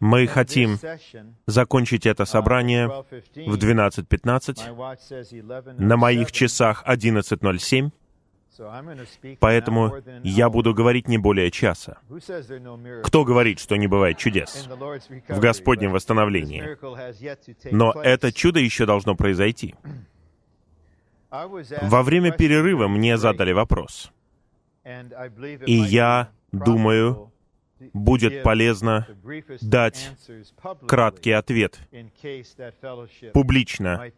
[0.00, 0.78] Мы хотим
[1.46, 5.78] закончить это собрание в 12.15.
[5.78, 7.92] На моих часах 11.07.
[9.40, 11.98] Поэтому я буду говорить не более часа.
[13.02, 14.68] Кто говорит, что не бывает чудес
[15.28, 16.78] в Господнем восстановлении?
[17.72, 19.74] Но это чудо еще должно произойти.
[21.82, 24.12] Во время перерыва мне задали вопрос.
[25.66, 27.32] И я думаю,
[27.92, 29.06] будет полезно
[29.60, 30.10] дать
[30.86, 31.78] краткий ответ
[33.32, 34.10] публично,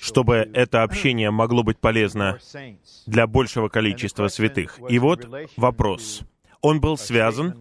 [0.00, 2.38] чтобы это общение могло быть полезно
[3.06, 4.78] для большего количества святых.
[4.88, 5.26] И вот
[5.56, 6.22] вопрос.
[6.62, 7.56] Он был связан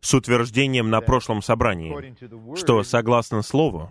[0.00, 2.16] с утверждением на прошлом собрании,
[2.56, 3.90] что, согласно Слову,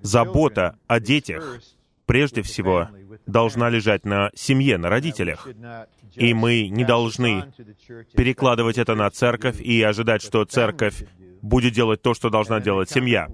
[0.00, 1.60] забота о детях
[2.06, 2.88] прежде всего
[3.26, 5.48] должна лежать на семье, на родителях.
[6.14, 7.52] И мы не должны
[8.14, 11.04] перекладывать это на церковь и ожидать, что церковь
[11.42, 13.28] будет делать то, что должна делать семья.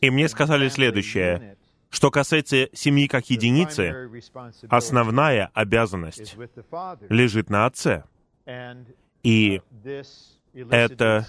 [0.00, 1.56] И мне сказали следующее.
[1.90, 4.10] Что касается семьи как единицы,
[4.68, 6.36] основная обязанность
[7.08, 8.04] лежит на отце.
[9.22, 9.62] И
[10.70, 11.26] это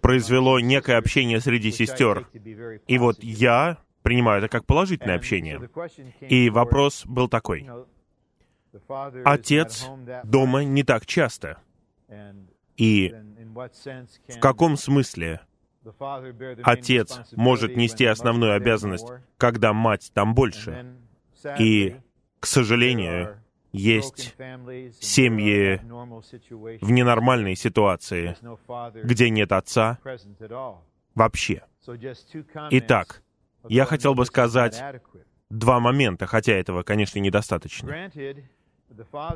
[0.00, 2.28] произвело некое общение среди сестер.
[2.86, 5.68] И вот я принимаю это как положительное общение.
[6.20, 7.68] И вопрос был такой.
[9.24, 9.86] Отец
[10.24, 11.58] дома не так часто.
[12.76, 13.14] И
[14.28, 15.40] в каком смысле
[16.62, 20.96] отец может нести основную обязанность, когда мать там больше?
[21.58, 21.96] И,
[22.40, 23.42] к сожалению,
[23.72, 24.36] есть
[25.00, 25.80] семьи
[26.80, 28.36] в ненормальной ситуации,
[29.02, 29.98] где нет отца
[31.14, 31.64] вообще.
[32.70, 33.22] Итак,
[33.68, 34.82] я хотел бы сказать
[35.50, 38.10] два момента, хотя этого, конечно, недостаточно.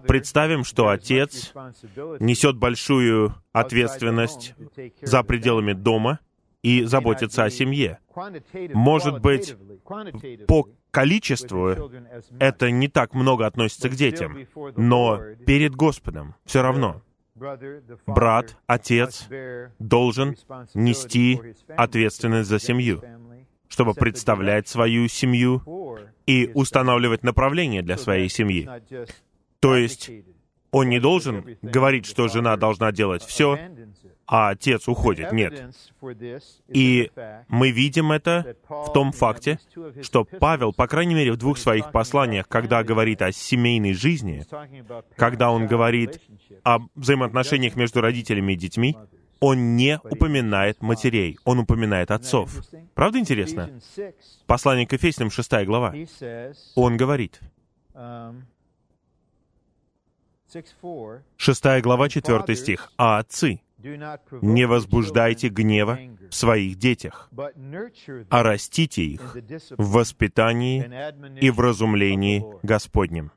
[0.07, 1.53] Представим, что отец
[2.21, 4.55] несет большую ответственность
[5.01, 6.21] за пределами дома
[6.63, 7.99] и заботится о семье.
[8.75, 9.57] Может быть,
[10.47, 11.91] по количеству
[12.39, 14.47] это не так много относится к детям,
[14.77, 17.03] но перед Господом все равно
[18.07, 19.29] брат, отец
[19.79, 20.37] должен
[20.75, 23.03] нести ответственность за семью
[23.69, 25.63] чтобы представлять свою семью
[26.27, 28.69] и устанавливать направление для своей семьи.
[29.61, 30.11] То есть
[30.71, 33.59] он не должен говорить, что жена должна делать все,
[34.27, 35.33] а отец уходит.
[35.33, 35.71] Нет.
[36.69, 37.11] И
[37.49, 39.59] мы видим это в том факте,
[40.03, 44.45] что Павел, по крайней мере, в двух своих посланиях, когда говорит о семейной жизни,
[45.17, 46.21] когда он говорит
[46.65, 48.97] о взаимоотношениях между родителями и детьми,
[49.41, 52.63] он не упоминает матерей, он упоминает отцов.
[52.95, 53.71] Правда интересно?
[54.47, 55.95] Послание к Ефесянам, 6 глава.
[56.75, 57.41] Он говорит,
[61.37, 62.93] 6 глава, 4 стих.
[62.97, 65.99] «А отцы, не возбуждайте гнева
[66.31, 67.31] в своих детях,
[68.31, 69.37] а растите их
[69.77, 73.33] в воспитании и в разумлении Господнем».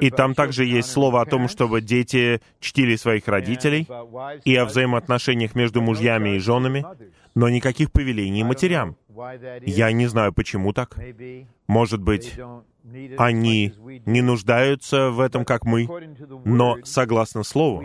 [0.00, 3.88] И там также есть слово о том, чтобы дети чтили своих родителей
[4.44, 6.84] и о взаимоотношениях между мужьями и женами,
[7.34, 8.96] но никаких повелений матерям.
[9.62, 10.98] Я не знаю, почему так.
[11.66, 12.38] Может быть,
[13.16, 13.72] они
[14.04, 15.88] не нуждаются в этом, как мы,
[16.44, 17.82] но согласно Слову,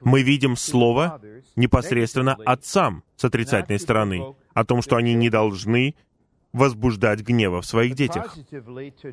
[0.00, 1.20] мы видим Слово
[1.56, 5.94] непосредственно отцам с отрицательной стороны, о том, что они не должны
[6.52, 8.36] возбуждать гнева в своих детях.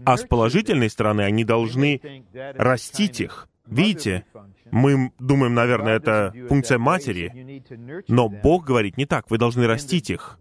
[0.06, 2.02] А с положительной стороны они должны
[2.34, 3.48] растить их.
[3.66, 4.25] Видите,
[4.72, 7.64] мы думаем, наверное, это функция матери,
[8.08, 9.30] но Бог говорит не так.
[9.30, 10.40] Вы должны растить их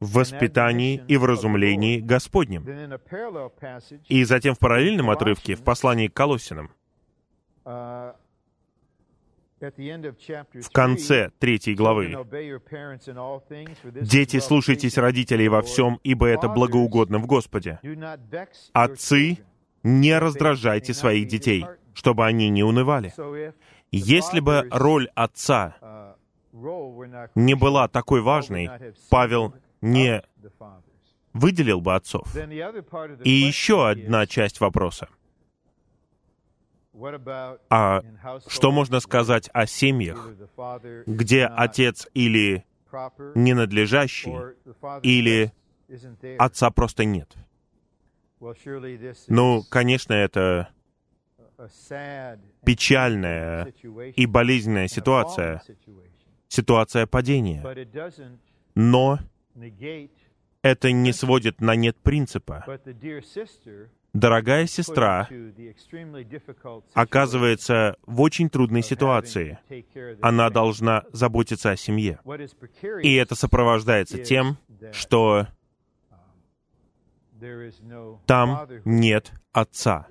[0.00, 2.64] в воспитании и в разумлении Господнем.
[4.08, 6.70] И затем в параллельном отрывке, в послании к Колосинам,
[9.60, 12.16] в конце третьей главы.
[14.02, 17.80] «Дети, слушайтесь родителей во всем, ибо это благоугодно в Господе.
[18.72, 19.38] Отцы,
[19.82, 23.12] не раздражайте своих детей, чтобы они не унывали».
[23.90, 26.16] Если бы роль отца
[27.36, 28.68] не была такой важной,
[29.08, 30.22] Павел не
[31.32, 32.26] выделил бы отцов.
[33.24, 35.08] И еще одна часть вопроса—
[37.70, 38.02] а
[38.46, 40.28] что можно сказать о семьях,
[41.06, 42.64] где отец или
[43.34, 44.34] ненадлежащий,
[45.02, 45.52] или
[46.38, 47.34] отца просто нет?
[49.28, 50.68] Ну, конечно, это
[52.64, 53.72] печальная
[54.16, 55.62] и болезненная ситуация,
[56.48, 57.62] ситуация падения.
[58.74, 59.18] Но
[60.62, 62.64] это не сводит на нет принципа.
[64.14, 65.28] Дорогая сестра
[66.94, 69.58] оказывается в очень трудной ситуации.
[70.22, 72.20] Она должна заботиться о семье.
[73.02, 74.56] И это сопровождается тем,
[74.92, 75.48] что
[78.26, 80.06] там нет отца.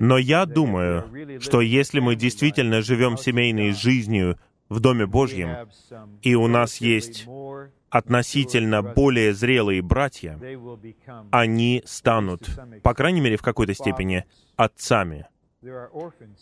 [0.00, 4.38] Но я думаю, что если мы действительно живем семейной жизнью
[4.70, 5.68] в Доме Божьем,
[6.22, 7.26] и у нас есть
[7.90, 10.38] относительно более зрелые братья,
[11.30, 12.48] они станут,
[12.82, 14.24] по крайней мере, в какой-то степени,
[14.56, 15.26] отцами.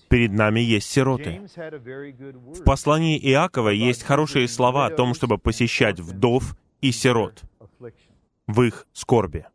[0.09, 1.47] Перед нами есть сироты.
[1.57, 7.43] В послании Иакова есть хорошие слова о том, чтобы посещать вдов и сирот
[8.47, 9.47] в их скорби.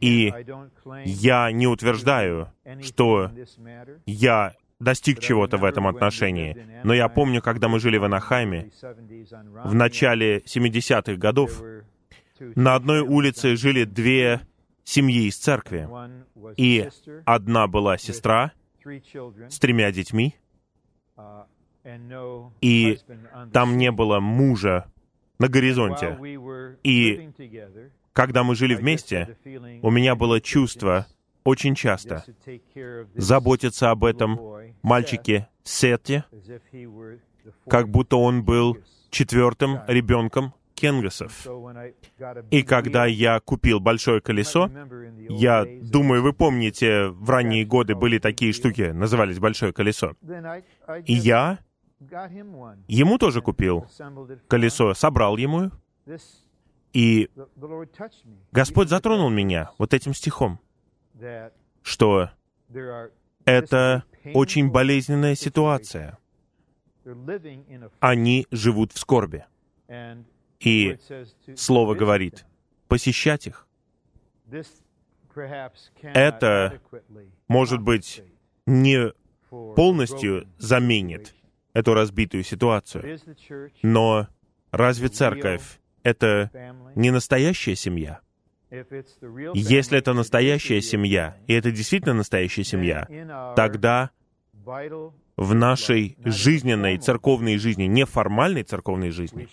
[0.00, 0.32] И
[1.04, 2.52] я не утверждаю,
[2.82, 3.30] что
[4.04, 6.56] я достиг чего-то в этом отношении.
[6.84, 8.70] Но я помню, когда мы жили в Анахайме,
[9.64, 11.62] в начале 70-х годов,
[12.38, 14.40] на одной улице жили две
[14.84, 15.88] семьи из церкви.
[16.56, 16.88] И
[17.24, 18.52] одна была сестра
[18.84, 20.36] с тремя детьми,
[22.60, 22.98] и
[23.52, 24.86] там не было мужа
[25.38, 26.18] на горизонте.
[26.82, 27.30] И
[28.12, 29.36] когда мы жили вместе,
[29.82, 31.06] у меня было чувство
[31.46, 32.24] очень часто
[33.14, 34.38] заботиться об этом
[34.82, 36.24] мальчике Сете,
[37.68, 38.78] как будто он был
[39.10, 41.46] четвертым ребенком Кенгасов.
[42.50, 44.70] И когда я купил большое колесо,
[45.28, 50.14] я думаю, вы помните, в ранние годы были такие штуки, назывались большое колесо.
[51.06, 51.58] И я
[52.88, 53.86] ему тоже купил
[54.48, 55.70] колесо, собрал ему,
[56.92, 57.30] и
[58.52, 60.60] Господь затронул меня вот этим стихом,
[61.82, 62.30] что
[63.44, 64.04] это
[64.34, 66.18] очень болезненная ситуация.
[68.00, 69.44] Они живут в скорби.
[70.60, 70.98] И
[71.54, 72.44] Слово говорит,
[72.88, 73.66] посещать их.
[76.02, 76.80] Это,
[77.46, 78.22] может быть,
[78.66, 79.12] не
[79.50, 81.34] полностью заменит
[81.72, 83.20] эту разбитую ситуацию,
[83.82, 84.28] но
[84.70, 86.50] разве церковь это
[86.94, 88.20] не настоящая семья.
[89.54, 93.06] Если это настоящая семья, и это действительно настоящая семья,
[93.56, 94.10] тогда
[95.36, 99.48] в нашей жизненной церковной жизни, неформальной церковной жизни,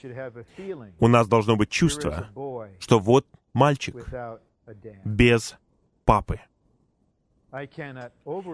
[0.99, 2.29] у нас должно быть чувство,
[2.79, 3.95] что вот мальчик
[5.03, 5.55] без
[6.05, 6.39] папы.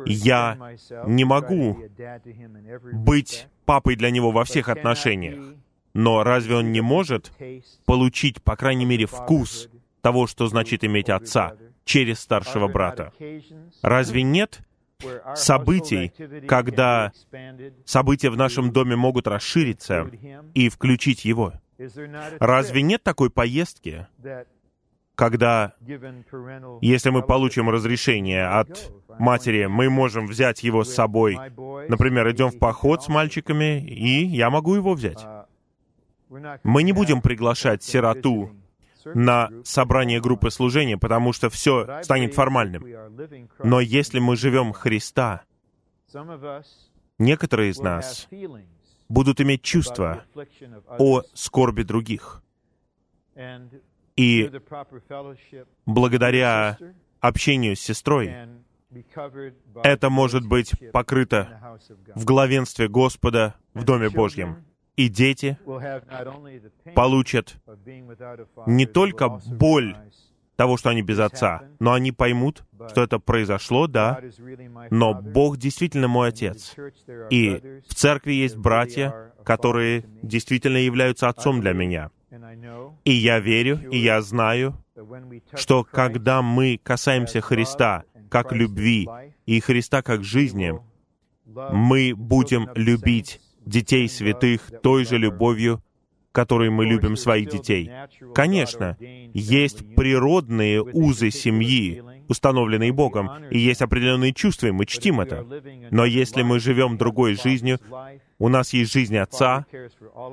[0.05, 0.57] Я
[1.05, 1.77] не могу
[2.91, 5.55] быть папой для него во всех отношениях,
[5.93, 7.31] но разве он не может
[7.85, 9.69] получить, по крайней мере, вкус
[10.01, 11.55] того, что значит иметь отца
[11.85, 13.13] через старшего брата?
[13.81, 14.61] Разве нет
[15.35, 16.11] событий,
[16.47, 17.11] когда
[17.85, 20.09] события в нашем доме могут расшириться
[20.53, 21.53] и включить его?
[22.39, 24.07] Разве нет такой поездки,
[25.19, 25.73] когда,
[26.81, 31.37] если мы получим разрешение от матери, мы можем взять его с собой.
[31.89, 35.25] Например, идем в поход с мальчиками, и я могу его взять.
[36.63, 38.51] Мы не будем приглашать сироту
[39.13, 42.85] на собрание группы служения, потому что все станет формальным.
[43.63, 45.43] Но если мы живем Христа,
[47.17, 48.27] некоторые из нас
[49.07, 50.23] будут иметь чувство
[50.97, 52.41] о скорби других.
[54.15, 54.51] И
[55.85, 56.77] благодаря
[57.19, 58.35] общению с сестрой,
[59.83, 61.77] это может быть покрыто
[62.15, 64.65] в главенстве Господа в Доме Божьем
[64.99, 65.57] и дети
[66.93, 67.55] получат
[68.65, 69.95] не только боль
[70.57, 74.19] того, что они без отца, но они поймут, что это произошло, да,
[74.89, 76.75] но Бог действительно мой отец.
[77.29, 82.11] И в церкви есть братья, которые действительно являются отцом для меня.
[83.05, 84.73] И я верю, и я знаю,
[85.53, 89.07] что когда мы касаемся Христа как любви
[89.45, 90.73] и Христа как жизни,
[91.71, 95.81] мы будем любить детей святых той же любовью,
[96.31, 97.91] которой мы любим своих детей.
[98.33, 98.97] Конечно,
[99.33, 105.45] есть природные узы семьи, установленные Богом, и есть определенные чувства, и мы чтим это.
[105.91, 107.79] Но если мы живем другой жизнью,
[108.37, 109.65] у нас есть жизнь Отца,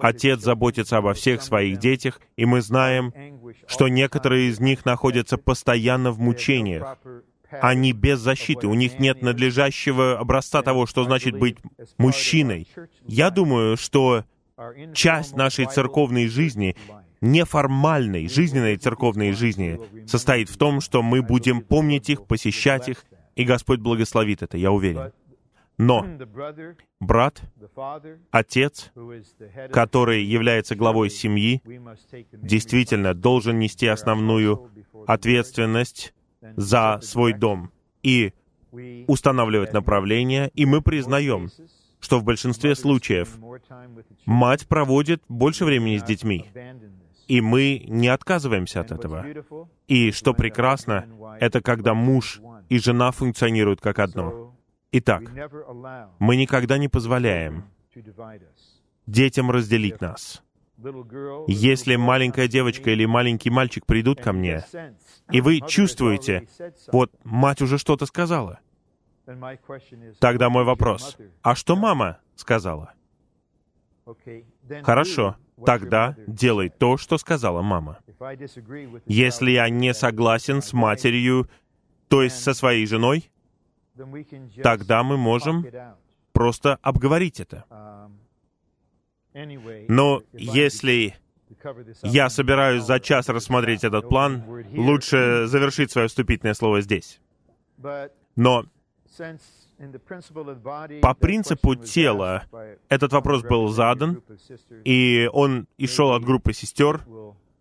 [0.01, 3.13] Отец заботится обо всех своих детях, и мы знаем,
[3.67, 6.99] что некоторые из них находятся постоянно в мучениях,
[7.51, 11.57] они без защиты, у них нет надлежащего образца того, что значит быть
[11.99, 12.69] мужчиной.
[13.07, 14.25] Я думаю, что
[14.95, 16.77] часть нашей церковной жизни,
[17.21, 23.45] неформальной жизненной церковной жизни, состоит в том, что мы будем помнить их, посещать их, и
[23.45, 25.13] Господь благословит это, я уверен.
[25.79, 26.07] Но
[27.01, 27.43] брат,
[28.31, 28.91] отец,
[29.71, 31.61] который является главой семьи,
[32.33, 34.71] действительно должен нести основную
[35.07, 36.15] ответственность
[36.57, 37.71] за свой дом
[38.03, 38.33] и
[39.07, 41.51] устанавливать направление, и мы признаем,
[42.01, 43.39] что в большинстве случаев
[44.27, 46.45] мать проводит больше времени с детьми,
[47.27, 49.27] и мы не отказываемся от этого.
[49.89, 51.09] И что прекрасно,
[51.41, 54.55] это когда муж и жена функционируют как одно.
[54.93, 55.23] Итак,
[56.19, 57.65] мы никогда не позволяем
[59.07, 60.43] детям разделить нас.
[61.49, 64.65] Если маленькая девочка или маленький мальчик придут ко мне,
[65.31, 66.49] и вы чувствуете,
[66.93, 68.61] вот мать уже что-то сказала,
[70.21, 72.93] тогда мой вопрос, а что мама сказала?
[74.83, 77.99] Хорошо, тогда делай то, что сказала мама.
[79.07, 81.49] Если я не согласен с матерью,
[82.09, 83.31] то есть со своей женой,
[84.63, 85.67] тогда мы можем
[86.33, 87.65] просто обговорить это.
[89.89, 91.17] Но если
[92.03, 97.21] я собираюсь за час рассмотреть этот план, лучше завершить свое вступительное слово здесь.
[98.37, 98.65] Но
[101.03, 102.45] по принципу тела
[102.89, 104.23] этот вопрос был задан,
[104.85, 107.05] и он и шел от группы сестер.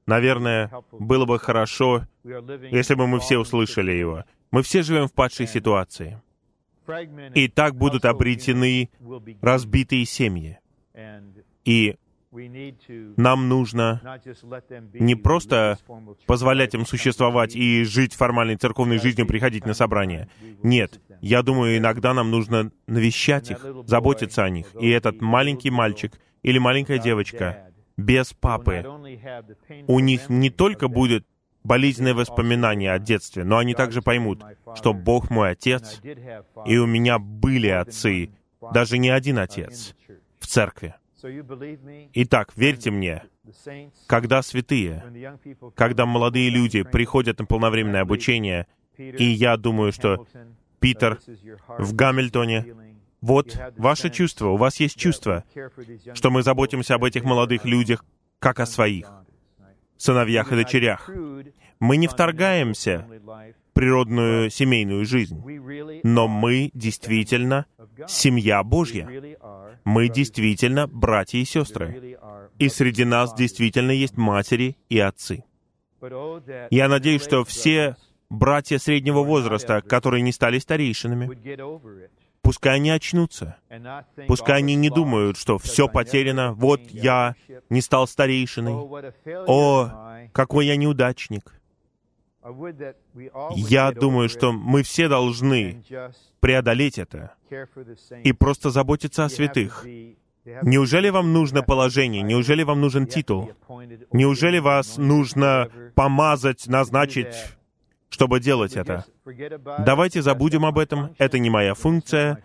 [0.06, 4.24] Наверное, было бы хорошо, если бы мы все услышали его.
[4.52, 6.22] Мы все живем в падшей ситуации.
[7.34, 8.90] И так будут обретены
[9.42, 10.60] разбитые семьи.
[11.66, 11.98] И
[13.18, 14.01] нам нужно
[14.94, 15.77] не просто
[16.25, 20.30] позволять им существовать и жить формальной церковной жизнью, приходить на собрания.
[20.63, 24.68] Нет, я думаю, иногда нам нужно навещать их, заботиться о них.
[24.80, 28.86] И этот маленький мальчик или маленькая девочка без папы,
[29.88, 31.25] у них не только будет
[31.63, 34.44] болезненные воспоминания о детстве, но они также поймут,
[34.75, 36.01] что Бог мой отец,
[36.65, 38.32] и у меня были отцы,
[38.72, 39.96] даже не один отец,
[40.39, 40.96] в церкви.
[42.13, 43.24] Итак, верьте мне,
[44.08, 45.03] когда святые,
[45.75, 48.67] когда молодые люди приходят на полновременное обучение,
[48.98, 50.27] и я думаю, что
[50.79, 51.20] Питер
[51.77, 52.75] в Гамильтоне,
[53.22, 55.44] вот ваше чувство, у вас есть чувство,
[56.13, 58.05] что мы заботимся об этих молодых людях,
[58.39, 59.12] как о своих,
[59.98, 61.10] сыновьях и дочерях.
[61.79, 65.41] Мы не вторгаемся в природную семейную жизнь,
[66.03, 67.65] но мы действительно
[68.08, 69.10] семья Божья.
[69.86, 72.18] Мы действительно братья и сестры.
[72.58, 75.46] И среди нас действительно есть матери и отцы.
[76.72, 77.96] Я надеюсь, что все
[78.30, 81.30] братья среднего возраста, которые не стали старейшинами,
[82.42, 83.58] пускай они очнутся.
[84.27, 87.36] Пускай они не думают, что все потеряно, вот я
[87.70, 88.74] не стал старейшиной.
[89.48, 91.55] О, какой я неудачник.
[93.56, 95.84] Я думаю, что мы все должны
[96.40, 97.34] преодолеть это
[98.24, 99.86] и просто заботиться о святых.
[100.62, 102.22] Неужели вам нужно положение?
[102.22, 103.52] Неужели вам нужен титул?
[104.12, 107.36] Неужели вас нужно помазать, назначить
[108.15, 109.03] чтобы делать это.
[109.79, 112.41] Давайте забудем об этом, это не моя функция,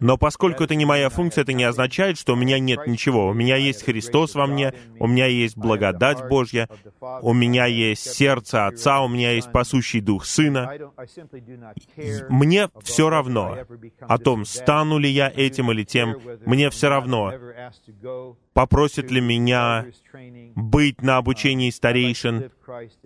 [0.00, 3.28] но поскольку это не моя функция, это не означает, что у меня нет ничего.
[3.28, 6.68] У меня есть Христос во мне, у меня есть благодать Божья,
[7.22, 10.70] у меня есть сердце Отца, у меня есть пасущий Дух Сына.
[12.28, 13.56] Мне все равно
[14.00, 17.32] о том, стану ли я этим или тем, мне все равно,
[18.52, 19.86] попросит ли меня
[20.54, 22.50] быть на обучении старейшин.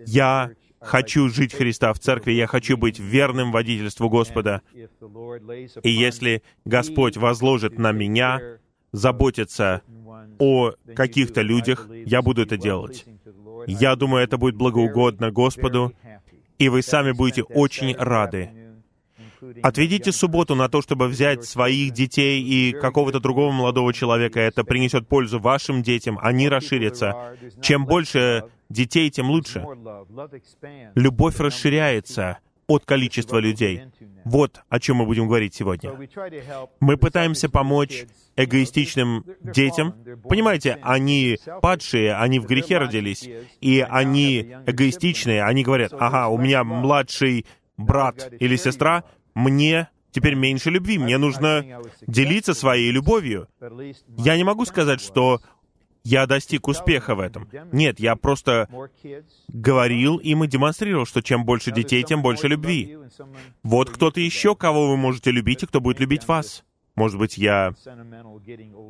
[0.05, 4.61] Я хочу жить Христа в церкви, я хочу быть верным водительству Господа.
[5.83, 8.39] И если Господь возложит на меня
[8.91, 9.81] заботиться
[10.39, 13.05] о каких-то людях, я буду это делать.
[13.67, 15.93] Я думаю, это будет благоугодно Господу,
[16.57, 18.51] и вы сами будете очень рады.
[19.63, 24.39] Отведите субботу на то, чтобы взять своих детей и какого-то другого молодого человека.
[24.39, 27.37] Это принесет пользу вашим детям, они расширятся.
[27.61, 29.65] Чем больше детей, тем лучше.
[30.95, 33.81] Любовь расширяется от количества людей.
[34.25, 35.91] Вот о чем мы будем говорить сегодня.
[36.79, 39.95] Мы пытаемся помочь эгоистичным детям.
[40.23, 43.27] Понимаете, они падшие, они в грехе родились,
[43.59, 45.43] и они эгоистичные.
[45.43, 51.81] Они говорят, ага, у меня младший брат или сестра, мне теперь меньше любви, мне нужно
[52.05, 53.47] делиться своей любовью.
[54.17, 55.41] Я не могу сказать, что
[56.03, 57.47] я достиг успеха в этом.
[57.71, 58.67] Нет, я просто
[59.47, 62.97] говорил им и демонстрировал, что чем больше детей, тем больше любви.
[63.63, 66.63] Вот кто-то еще, кого вы можете любить, и кто будет любить вас.
[66.95, 67.73] Может быть, я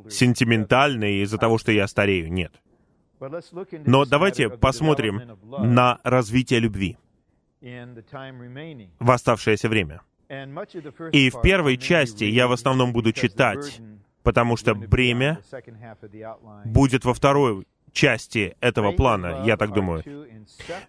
[0.08, 2.32] сентиментальный из-за того, что я старею.
[2.32, 2.52] Нет.
[3.86, 6.96] Но давайте посмотрим на развитие любви
[7.60, 10.00] в оставшееся время.
[11.12, 13.80] И в первой части я в основном буду читать
[14.22, 15.40] потому что бремя
[16.64, 20.02] будет во второй части этого плана, я так думаю.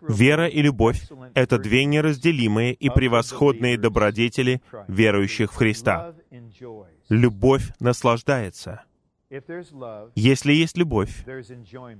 [0.01, 1.01] Вера и любовь—
[1.33, 6.13] это две неразделимые и превосходные добродетели верующих в Христа.
[7.09, 8.83] Любовь наслаждается.
[10.15, 11.25] Если есть любовь,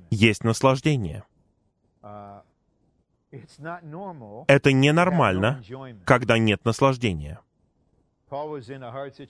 [0.10, 1.24] есть наслаждение.
[4.48, 5.64] Это ненормально,
[6.06, 7.40] когда нет наслаждения.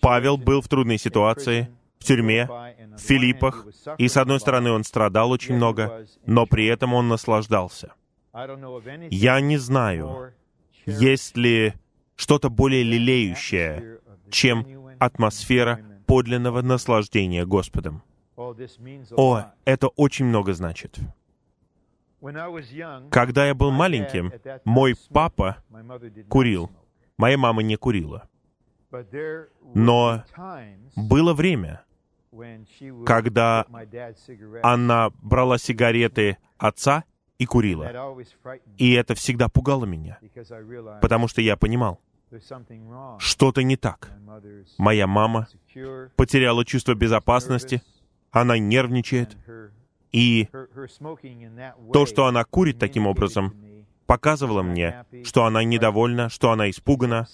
[0.01, 3.67] Павел был в трудной ситуации, в тюрьме, в Филиппах,
[3.99, 7.93] и с одной стороны он страдал очень много, но при этом он наслаждался.
[9.11, 10.33] Я не знаю,
[10.87, 11.73] есть ли
[12.15, 13.99] что-то более лелеющее,
[14.31, 14.65] чем
[14.99, 18.01] атмосфера подлинного наслаждения Господом.
[18.35, 20.97] О, это очень много значит.
[23.11, 24.31] Когда я был маленьким,
[24.65, 25.57] мой папа
[26.29, 26.71] курил.
[27.17, 28.27] Моя мама не курила.
[29.75, 30.23] Но
[30.95, 31.83] было время,
[33.05, 33.65] когда
[34.63, 37.03] она брала сигареты отца
[37.37, 38.15] и курила.
[38.77, 40.19] И это всегда пугало меня,
[41.01, 41.99] потому что я понимал,
[43.19, 44.11] что-то не так.
[44.77, 45.47] Моя мама
[46.15, 47.81] потеряла чувство безопасности,
[48.31, 49.35] она нервничает,
[50.11, 50.47] и
[51.91, 53.53] то, что она курит таким образом,
[54.05, 57.27] показывало мне, что она недовольна, что она испугана,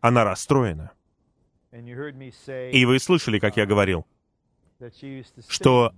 [0.00, 0.92] она расстроена.
[1.72, 4.06] И вы слышали, как я говорил,
[5.48, 5.92] что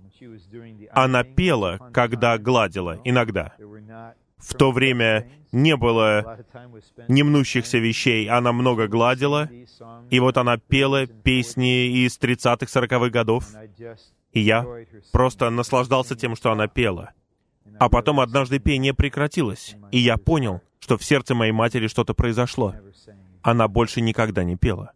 [0.91, 3.53] она пела, когда гладила, иногда.
[4.37, 6.39] В то время не было
[7.09, 9.49] немнущихся вещей, она много гладила,
[10.09, 13.45] и вот она пела песни из 30-х, 40-х годов,
[14.31, 14.65] и я
[15.11, 17.11] просто наслаждался тем, что она пела.
[17.79, 22.75] А потом однажды пение прекратилось, и я понял, что в сердце моей матери что-то произошло
[23.41, 24.93] она больше никогда не пела.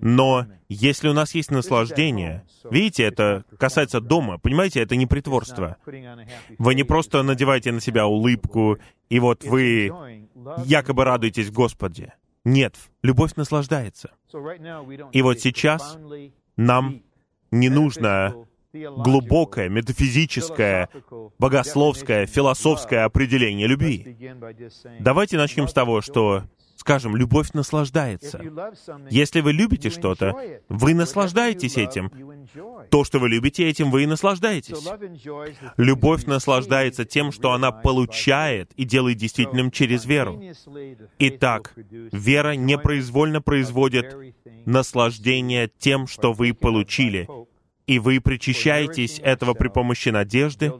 [0.00, 5.76] Но если у нас есть наслаждение, видите, это касается дома, понимаете, это не притворство.
[6.58, 9.92] Вы не просто надеваете на себя улыбку, и вот вы
[10.64, 12.14] якобы радуетесь Господе.
[12.44, 14.10] Нет, любовь наслаждается.
[15.12, 15.98] И вот сейчас
[16.56, 17.02] нам
[17.50, 18.34] не нужно
[18.72, 20.88] глубокое, метафизическое,
[21.38, 24.16] богословское, философское определение любви.
[25.00, 26.44] Давайте начнем с того, что
[26.80, 28.40] Скажем, любовь наслаждается.
[29.10, 30.34] Если вы любите что-то,
[30.70, 32.10] вы наслаждаетесь этим.
[32.88, 34.88] То, что вы любите этим, вы и наслаждаетесь.
[35.76, 40.40] Любовь наслаждается тем, что она получает и делает действительным через веру.
[41.18, 44.16] Итак, вера непроизвольно производит
[44.64, 47.28] наслаждение тем, что вы получили,
[47.90, 50.72] и вы причащаетесь этого при помощи надежды,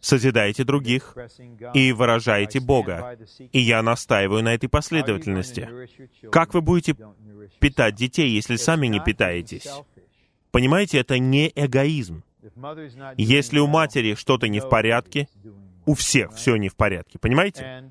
[0.00, 1.16] созидаете других
[1.74, 3.18] и выражаете Бога.
[3.50, 5.68] И я настаиваю на этой последовательности.
[6.30, 6.94] Как вы будете
[7.58, 9.66] питать детей, если сами не питаетесь?
[10.52, 12.22] Понимаете, это не эгоизм.
[13.16, 15.28] Если у матери что-то не в порядке,
[15.86, 17.82] у всех все не в порядке, понимаете?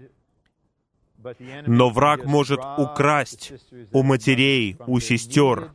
[1.65, 3.51] Но враг может украсть
[3.91, 5.73] у матерей, у сестер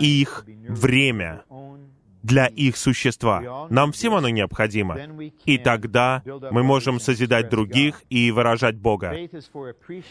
[0.00, 1.44] их время
[2.22, 3.66] для их существа.
[3.70, 4.98] Нам всем оно необходимо.
[5.44, 9.14] И тогда мы можем созидать других и выражать Бога.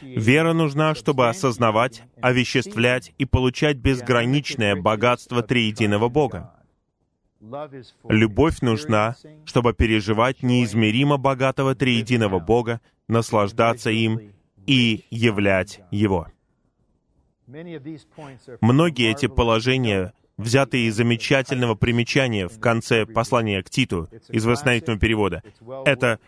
[0.01, 6.53] Вера нужна, чтобы осознавать, овеществлять и получать безграничное богатство триединого Бога.
[8.09, 9.15] Любовь нужна,
[9.45, 14.33] чтобы переживать неизмеримо богатого триединого Бога, наслаждаться им
[14.65, 16.27] и являть Его.
[18.59, 25.43] Многие эти положения взятые из замечательного примечания в конце послания к Титу из восстановительного перевода.
[25.85, 26.19] Это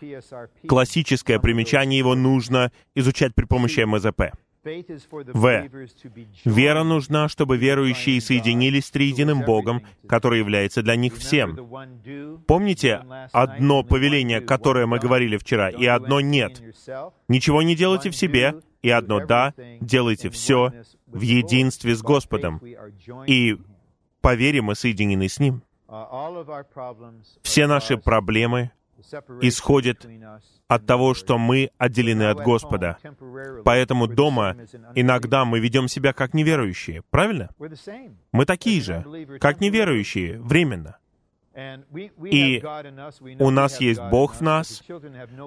[0.66, 4.34] классическое примечание, его нужно изучать при помощи МЗП.
[4.62, 5.68] В.
[6.44, 11.56] Вера нужна, чтобы верующие соединились с триединым Богом, который является для них всем.
[12.46, 16.62] Помните одно повеление, которое мы говорили вчера, и одно «нет».
[17.28, 20.72] Ничего не делайте в себе, и одно «да», делайте все
[21.06, 22.60] в единстве с Господом.
[23.26, 23.56] И
[24.20, 25.62] по вере мы соединены с Ним.
[27.42, 28.70] Все наши проблемы
[29.40, 30.06] исходят
[30.68, 32.98] от того, что мы отделены от Господа.
[33.64, 34.56] Поэтому дома
[34.94, 37.50] иногда мы ведем себя как неверующие, правильно?
[38.32, 39.04] Мы такие же,
[39.40, 40.96] как неверующие, временно.
[42.24, 42.62] И
[43.40, 44.82] у нас есть Бог в нас,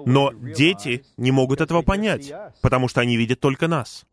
[0.04, 4.04] но дети не могут этого понять, потому что они видят только нас.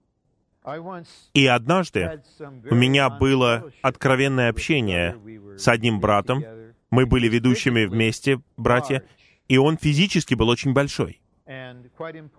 [1.33, 2.21] И однажды
[2.69, 5.17] у меня было откровенное общение
[5.57, 6.43] с одним братом.
[6.91, 9.03] Мы были ведущими вместе, братья,
[9.47, 11.21] и он физически был очень большой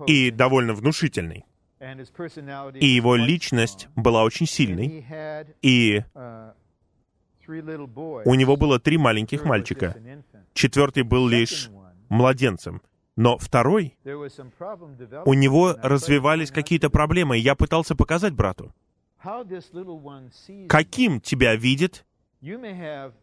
[0.07, 1.45] и довольно внушительный.
[2.75, 5.05] И его личность была очень сильной,
[5.63, 6.05] и
[7.47, 9.97] у него было три маленьких мальчика.
[10.55, 11.71] четвертый был лишь
[12.09, 12.83] младенцем.
[13.17, 18.75] Но второй, у него развивались какие-то проблемы, и я пытался показать брату,
[20.69, 22.07] каким тебя видит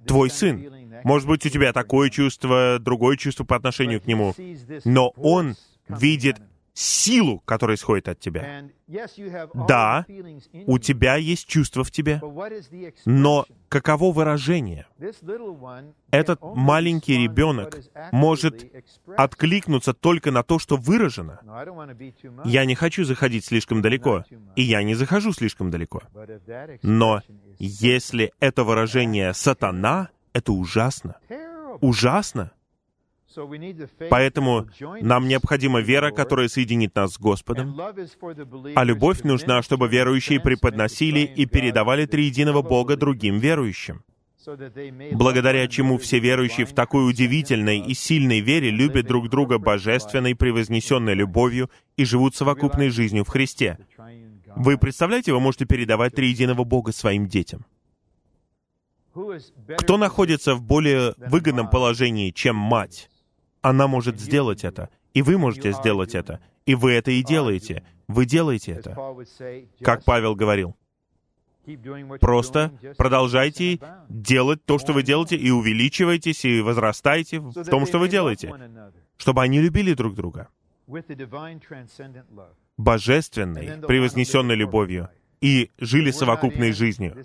[0.06, 1.02] твой сын.
[1.04, 4.36] Может быть, у тебя такое чувство, другое чувство по отношению к нему,
[4.86, 5.56] но он
[5.88, 6.38] видит
[6.74, 8.64] силу, которая исходит от тебя.
[9.68, 10.06] Да,
[10.66, 12.22] у тебя есть чувство в тебе,
[13.06, 14.88] но каково выражение?
[16.12, 17.78] Этот маленький ребенок
[18.12, 18.66] может
[19.18, 21.40] откликнуться только на то, что выражено.
[22.46, 26.02] Я не хочу заходить слишком далеко, и я не захожу слишком далеко.
[26.82, 27.22] Но
[27.60, 31.18] если это выражение «сатана», это ужасно.
[31.82, 32.52] Ужасно.
[34.10, 34.68] Поэтому
[35.02, 37.80] нам необходима вера, которая соединит нас с Господом,
[38.76, 44.04] а любовь нужна, чтобы верующие преподносили и передавали триединого Бога другим верующим,
[45.14, 51.14] благодаря чему все верующие в такой удивительной и сильной вере любят друг друга божественной, превознесенной
[51.14, 53.78] любовью и живут совокупной жизнью в Христе.
[54.56, 57.66] Вы представляете, вы можете передавать триединого Бога своим детям.
[59.78, 63.10] Кто находится в более выгодном положении, чем мать?
[63.62, 67.84] Она может сделать это, и вы можете сделать это, и вы это и делаете.
[68.08, 68.96] Вы делаете это.
[69.82, 70.76] Как Павел говорил,
[72.20, 78.10] Просто продолжайте делать то, что вы делаете, и увеличивайтесь, и возрастайте в том, что вы
[78.10, 78.56] делаете,
[79.18, 80.48] чтобы они любили друг друга
[82.78, 85.10] божественной, превознесенной любовью,
[85.42, 87.16] и жили совокупной жизнью.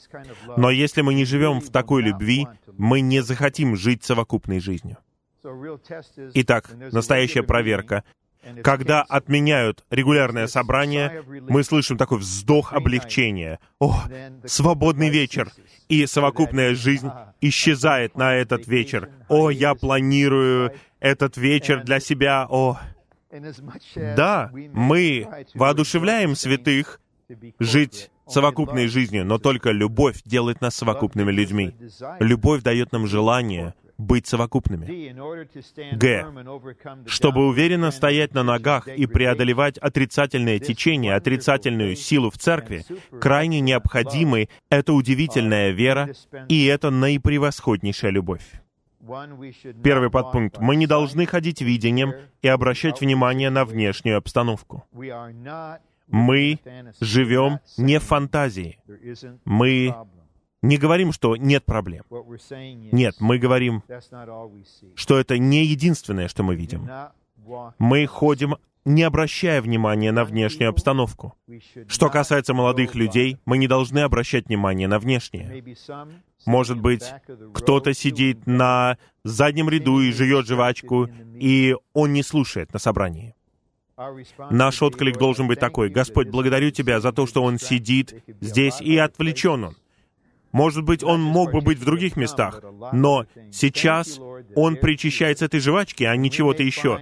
[0.57, 4.99] Но если мы не живем в такой любви, мы не захотим жить совокупной жизнью.
[6.35, 8.05] Итак, настоящая проверка.
[8.63, 13.59] Когда отменяют регулярное собрание, мы слышим такой вздох облегчения.
[13.79, 14.03] О,
[14.45, 15.51] свободный вечер!
[15.89, 19.11] И совокупная жизнь исчезает на этот вечер.
[19.29, 22.47] О, я планирую этот вечер для себя.
[22.49, 22.79] О,
[23.95, 27.01] да, мы воодушевляем святых
[27.59, 31.75] жить совокупной жизнью, но только любовь делает нас совокупными людьми.
[32.21, 34.87] Любовь дает нам желание быть совокупными.
[35.97, 36.27] Г.
[37.07, 42.85] Чтобы уверенно стоять на ногах и преодолевать отрицательное течение, отрицательную силу в церкви,
[43.21, 46.11] крайне необходимы эта удивительная вера
[46.49, 48.45] и эта наипревосходнейшая любовь.
[49.83, 50.59] Первый подпункт.
[50.59, 54.85] Мы не должны ходить видением и обращать внимание на внешнюю обстановку.
[56.09, 56.59] Мы
[57.01, 58.79] живем не в фантазии.
[59.45, 59.95] Мы
[60.65, 62.05] не говорим, что нет проблем.
[62.93, 63.83] Нет, мы говорим,
[64.95, 66.89] что это не единственное, что мы видим.
[67.79, 71.35] Мы ходим, не обращая внимания на внешнюю обстановку.
[71.87, 75.77] Что касается молодых людей, мы не должны обращать внимание на внешнее.
[76.47, 77.05] Может быть,
[77.53, 83.35] кто-то сидит на заднем ряду и жует жвачку, и он не слушает на собрании.
[84.51, 85.89] Наш отклик должен быть такой.
[85.89, 89.77] «Господь, благодарю Тебя за то, что он сидит здесь, и отвлечен он.
[90.55, 92.63] Может быть, он мог бы быть в других местах,
[92.93, 94.21] но сейчас
[94.55, 97.01] он причащается этой жвачки, а не чего-то еще.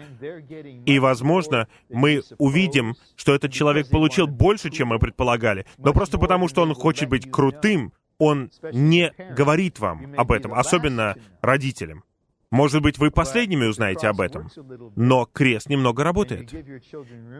[0.86, 6.48] И, возможно, мы увидим, что этот человек получил больше, чем мы предполагали, но просто потому,
[6.48, 12.04] что он хочет быть крутым, он не говорит вам об этом, особенно родителям.
[12.50, 14.48] Может быть, вы последними узнаете об этом,
[14.96, 16.54] но крест немного работает.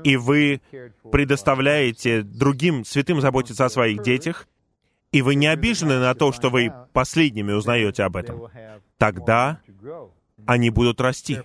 [0.05, 0.61] И вы
[1.11, 4.47] предоставляете другим святым заботиться о своих детях,
[5.13, 8.49] и вы не обижены на то, что вы последними узнаете об этом,
[8.97, 9.61] тогда
[10.47, 11.41] они будут расти.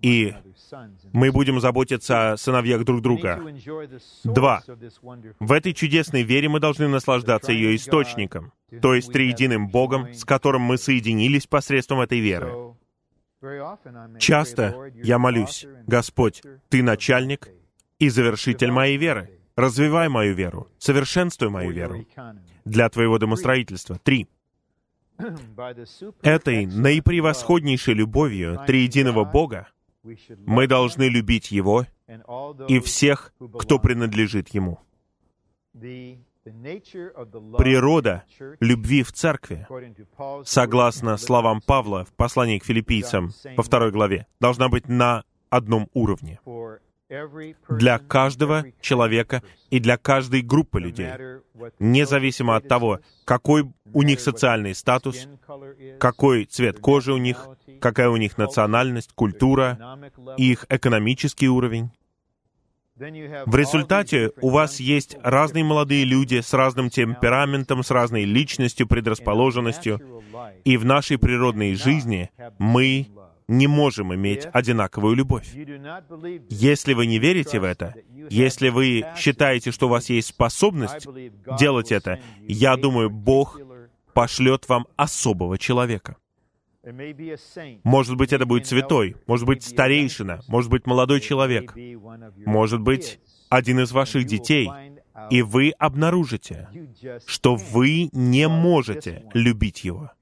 [0.00, 0.32] И
[1.12, 3.42] мы будем заботиться о сыновьях друг друга.
[4.22, 4.62] Два.
[5.40, 10.62] В этой чудесной вере мы должны наслаждаться ее источником, то есть триединым Богом, с которым
[10.62, 12.76] мы соединились посредством этой веры.
[14.18, 17.48] Часто я молюсь, Господь, Ты начальник
[17.98, 19.37] и завершитель моей веры.
[19.58, 22.06] Развивай мою веру, совершенствуй мою веру
[22.64, 23.98] для твоего домостроительства.
[23.98, 24.28] Три.
[26.22, 29.66] Этой наипревосходнейшей любовью триединого Бога
[30.46, 31.86] мы должны любить Его
[32.68, 34.78] и всех, кто принадлежит Ему.
[37.58, 38.24] Природа
[38.60, 39.66] любви в церкви,
[40.44, 46.38] согласно словам Павла в послании к филиппийцам по второй главе, должна быть на одном уровне
[47.68, 51.10] для каждого человека и для каждой группы людей,
[51.78, 55.26] независимо от того, какой у них социальный статус,
[55.98, 57.48] какой цвет кожи у них,
[57.80, 59.98] какая у них национальность, культура,
[60.36, 61.90] их экономический уровень.
[62.96, 70.22] В результате у вас есть разные молодые люди с разным темпераментом, с разной личностью, предрасположенностью,
[70.64, 73.06] и в нашей природной жизни мы
[73.48, 75.48] не можем иметь одинаковую любовь.
[76.50, 77.94] Если вы не верите в это,
[78.30, 81.06] если вы считаете, что у вас есть способность
[81.58, 83.58] делать это, я думаю, Бог
[84.12, 86.16] пошлет вам особого человека.
[87.84, 91.74] Может быть, это будет святой, может быть, старейшина, может быть, молодой человек,
[92.46, 94.70] может быть, один из ваших детей,
[95.30, 96.68] и вы обнаружите,
[97.26, 100.12] что вы не можете любить его.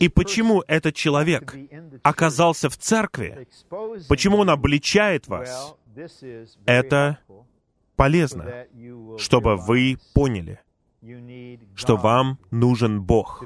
[0.00, 1.56] И почему этот человек
[2.02, 3.48] оказался в церкви?
[4.08, 5.74] Почему он обличает вас?
[6.66, 7.18] Это
[7.96, 8.66] полезно,
[9.18, 10.60] чтобы вы поняли,
[11.74, 13.44] что вам нужен Бог,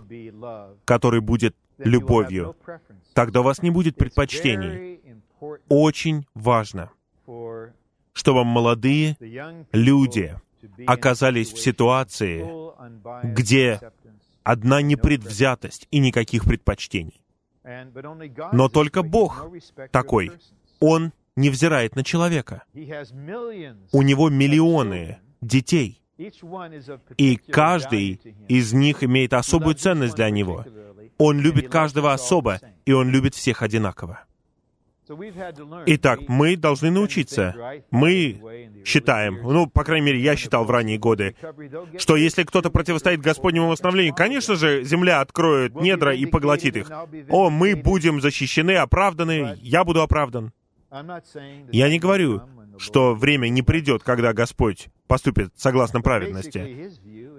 [0.85, 2.57] который будет любовью.
[3.15, 5.01] Тогда у вас не будет предпочтений.
[5.69, 6.91] Очень важно,
[8.13, 9.17] чтобы молодые
[9.73, 10.37] люди
[10.87, 12.45] оказались в ситуации,
[13.25, 13.81] где
[14.45, 17.23] одна непредвзятость и никаких предпочтений.
[18.53, 19.51] Но только Бог
[19.91, 20.33] такой.
[20.81, 22.65] Он не взирает на человека.
[22.75, 26.03] У него миллионы детей.
[27.17, 30.65] И каждый из них имеет особую ценность для него.
[31.19, 34.25] Он любит каждого особо, и он любит всех одинаково.
[35.87, 37.55] Итак, мы должны научиться.
[37.91, 38.41] Мы
[38.85, 41.35] считаем, ну, по крайней мере, я считал в ранние годы,
[41.99, 46.91] что если кто-то противостоит Господнему восстановлению, конечно же, земля откроет недра и поглотит их.
[47.29, 50.53] О, мы будем защищены, оправданы, я буду оправдан.
[51.71, 52.43] Я не говорю,
[52.79, 56.91] что время не придет, когда Господь поступит согласно праведности.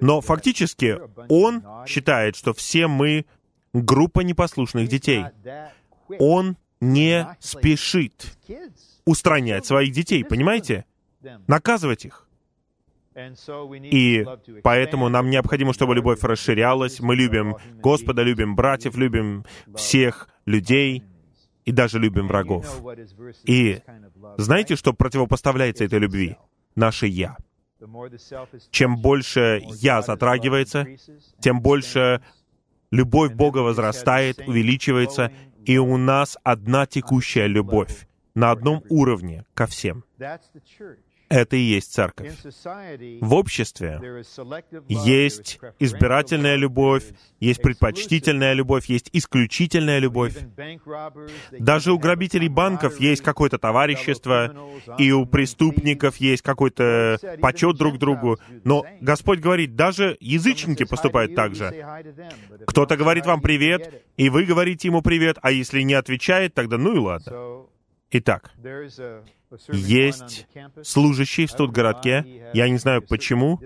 [0.02, 3.26] Но фактически Он считает, что все мы
[3.74, 5.26] группа непослушных детей.
[6.20, 8.38] Он не спешит
[9.06, 10.86] устранять своих детей, понимаете?
[11.48, 12.28] Наказывать их.
[13.16, 14.26] И
[14.64, 17.00] поэтому нам необходимо, чтобы любовь расширялась.
[17.00, 21.04] Мы любим Господа, любим братьев, любим всех людей
[21.64, 22.82] и даже любим врагов.
[23.46, 23.82] И
[24.38, 26.38] знаете, что противопоставляется этой любви?
[26.76, 27.38] Наше «я».
[28.72, 30.88] Чем больше «я» затрагивается,
[31.40, 32.22] тем больше
[32.92, 35.32] любовь Бога возрастает, увеличивается,
[35.66, 40.04] и у нас одна текущая любовь на одном уровне ко всем.
[41.34, 42.32] Это и есть церковь.
[43.22, 44.24] В обществе
[44.88, 47.06] есть избирательная любовь,
[47.40, 50.36] есть предпочтительная любовь, есть исключительная любовь.
[51.52, 54.56] Даже у грабителей банков есть какое-то товарищество,
[55.00, 58.38] и у преступников есть какой-то почет друг другу.
[58.64, 61.74] Но Господь говорит, даже язычники поступают так же.
[62.68, 66.94] Кто-то говорит вам привет, и вы говорите ему привет, а если не отвечает, тогда ну
[66.94, 67.66] и ладно.
[68.16, 68.52] Итак,
[69.70, 70.48] есть
[70.82, 73.60] служащий в студгородке, я не знаю почему,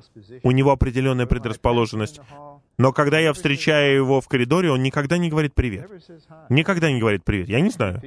[0.43, 2.19] у него определенная предрасположенность,
[2.78, 5.89] но когда я встречаю его в коридоре, он никогда не говорит «привет».
[6.50, 7.50] Никогда не говорит «привет».
[7.50, 8.02] Я не знаю.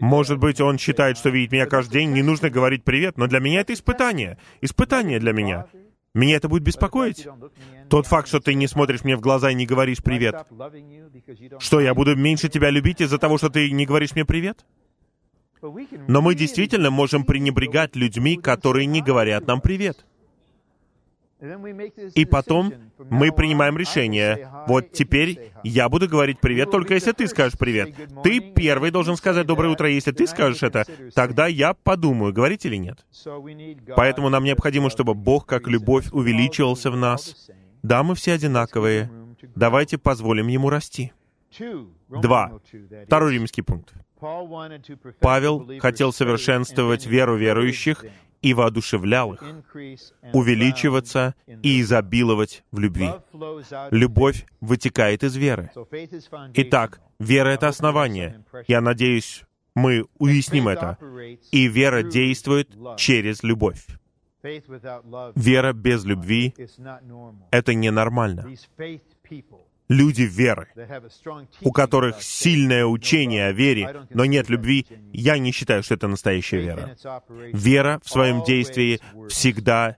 [0.00, 3.40] Может быть, он считает, что видит меня каждый день, не нужно говорить «привет», но для
[3.40, 4.36] меня это испытание.
[4.60, 5.66] Испытание для меня.
[6.12, 7.26] Меня это будет беспокоить.
[7.88, 10.34] Тот факт, что ты не смотришь мне в глаза и не говоришь «привет».
[11.58, 14.66] Что, я буду меньше тебя любить из-за того, что ты не говоришь мне «привет»?
[16.08, 20.04] Но мы действительно можем пренебрегать людьми, которые не говорят нам «привет».
[22.14, 24.50] И потом мы принимаем решение.
[24.66, 27.94] Вот теперь я буду говорить «привет», только если ты скажешь «привет».
[28.22, 29.88] Ты первый должен сказать «доброе утро».
[29.88, 33.06] Если ты скажешь это, тогда я подумаю, говорить или нет.
[33.96, 37.50] Поэтому нам необходимо, чтобы Бог, как любовь, увеличивался в нас.
[37.82, 39.10] Да, мы все одинаковые.
[39.54, 41.12] Давайте позволим Ему расти.
[42.08, 42.60] Два.
[43.06, 43.94] Второй римский пункт.
[45.20, 48.04] Павел хотел совершенствовать веру верующих
[48.42, 49.42] и воодушевлял их,
[50.32, 53.10] увеличиваться и изобиловать в любви.
[53.90, 55.70] Любовь вытекает из веры.
[56.54, 58.44] Итак, вера— это основание.
[58.66, 60.96] Я надеюсь, мы уясним это.
[61.50, 63.86] И вера действует через любовь.
[64.42, 66.54] Вера без любви—
[67.50, 68.46] это ненормально
[69.90, 70.68] люди веры,
[71.62, 76.60] у которых сильное учение о вере, но нет любви, я не считаю, что это настоящая
[76.60, 76.96] вера.
[77.52, 79.96] Вера в своем действии всегда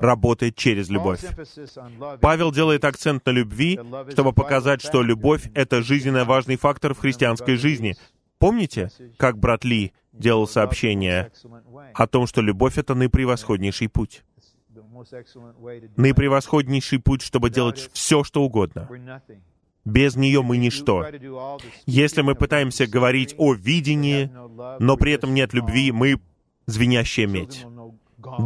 [0.00, 1.20] работает через любовь.
[2.20, 7.56] Павел делает акцент на любви, чтобы показать, что любовь— это жизненно важный фактор в христианской
[7.56, 7.96] жизни.
[8.38, 11.32] Помните, как брат Ли делал сообщение
[11.94, 14.24] о том, что любовь— это наипревосходнейший путь?
[15.96, 18.88] Наипревосходнейший путь, чтобы делать все, что угодно.
[19.84, 21.06] Без нее мы ничто.
[21.86, 24.30] Если мы пытаемся говорить о видении,
[24.78, 26.20] но при этом нет любви, мы
[26.66, 27.66] звенящая медь.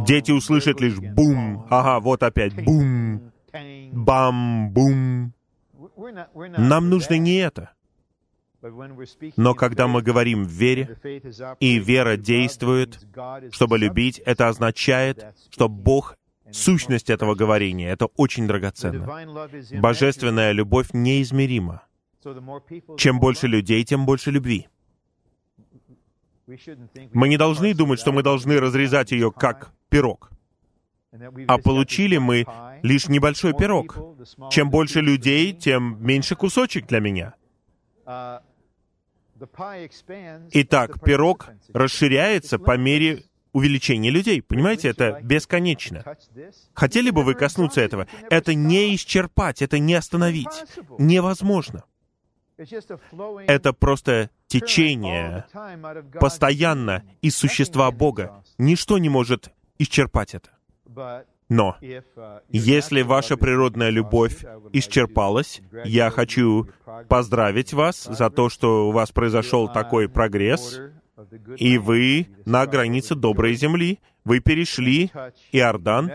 [0.05, 3.31] Дети услышат лишь бум, ага, вот опять бум,
[3.91, 5.33] бам, бум.
[6.57, 7.71] Нам нужно не это.
[9.37, 10.97] Но когда мы говорим в вере,
[11.59, 12.99] и вера действует,
[13.51, 16.17] чтобы любить, это означает, что Бог—
[16.51, 17.89] сущность этого говорения.
[17.89, 19.05] Это очень драгоценно.
[19.79, 21.83] Божественная любовь неизмерима.
[22.97, 24.67] Чем больше людей, тем больше любви.
[27.13, 30.31] Мы не должны думать, что мы должны разрезать ее как пирог.
[31.47, 32.45] А получили мы
[32.83, 33.97] лишь небольшой пирог.
[34.51, 37.35] Чем больше людей, тем меньше кусочек для меня.
[40.51, 43.23] Итак, пирог расширяется по мере
[43.57, 44.41] увеличения людей.
[44.41, 46.03] Понимаете, это бесконечно.
[46.73, 48.07] Хотели бы вы коснуться этого?
[48.29, 50.63] Это не исчерпать, это не остановить.
[50.99, 51.83] Невозможно.
[53.47, 55.45] Это просто течение
[56.19, 58.43] постоянно из существа Бога.
[58.57, 60.49] Ничто не может исчерпать это.
[61.49, 61.77] Но
[62.49, 64.43] если ваша природная любовь
[64.73, 66.67] исчерпалась, я хочу
[67.07, 70.79] поздравить вас за то, что у вас произошел такой прогресс,
[71.57, 73.99] и вы на границе доброй земли.
[74.23, 75.09] Вы перешли
[75.53, 76.11] Иордан,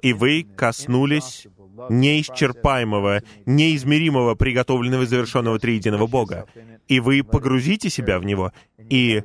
[0.00, 1.46] и вы коснулись
[1.90, 6.46] неисчерпаемого, неизмеримого, приготовленного и завершенного триединого Бога.
[6.88, 9.24] И вы погрузите себя в Него, и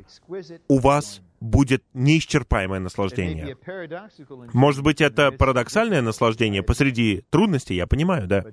[0.67, 3.57] у вас будет неисчерпаемое наслаждение.
[4.53, 8.45] Может быть, это парадоксальное наслаждение посреди трудностей, я понимаю, да.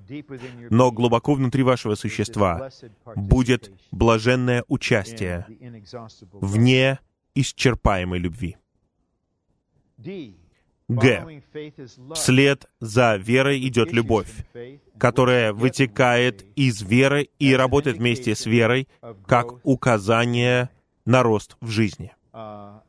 [0.69, 2.69] Но глубоко внутри вашего существа
[3.15, 5.45] будет блаженное участие
[6.33, 8.57] в неисчерпаемой любви.
[10.87, 11.41] Г.
[12.13, 14.31] Вслед за верой идет любовь,
[14.99, 18.87] которая вытекает из веры и работает вместе с верой
[19.25, 20.69] как указание
[21.05, 22.14] на рост в жизни.
[22.35, 22.81] В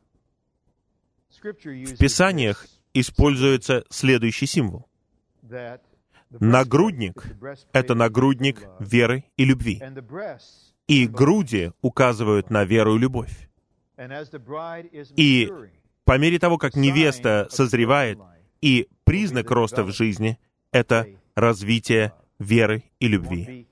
[1.97, 4.89] Писаниях используется следующий символ.
[6.29, 7.23] Нагрудник—
[7.71, 9.81] это нагрудник веры и любви.
[10.87, 13.49] И груди указывают на веру и любовь.
[15.15, 15.49] И
[16.03, 18.19] по мере того, как невеста созревает,
[18.61, 20.37] и признак роста в жизни—
[20.71, 23.67] это развитие веры и любви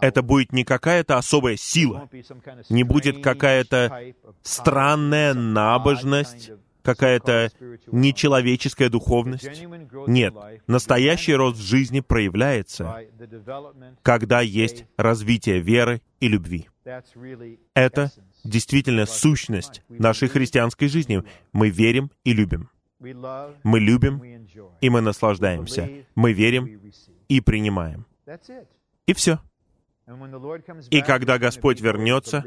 [0.00, 2.08] это будет не какая-то особая сила,
[2.68, 6.50] не будет какая-то странная набожность,
[6.82, 7.50] какая-то
[7.92, 9.62] нечеловеческая духовность.
[10.06, 10.34] Нет,
[10.66, 13.04] настоящий рост в жизни проявляется,
[14.02, 16.68] когда есть развитие веры и любви.
[17.74, 18.10] Это
[18.44, 21.22] действительно сущность нашей христианской жизни.
[21.52, 22.70] Мы верим и любим.
[23.00, 24.22] Мы любим,
[24.80, 25.88] и мы наслаждаемся.
[26.14, 26.80] Мы верим
[27.28, 28.06] и принимаем.
[29.08, 29.40] И все.
[30.90, 32.44] И когда Господь вернется,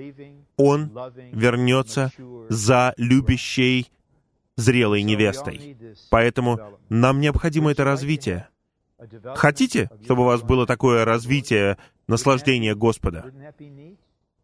[0.58, 0.92] Он
[1.32, 2.12] вернется
[2.50, 3.92] за любящей,
[4.56, 5.76] зрелой невестой.
[6.12, 8.48] Поэтому нам необходимо это развитие.
[9.36, 13.26] Хотите, чтобы у вас было такое развитие, наслаждение Господа?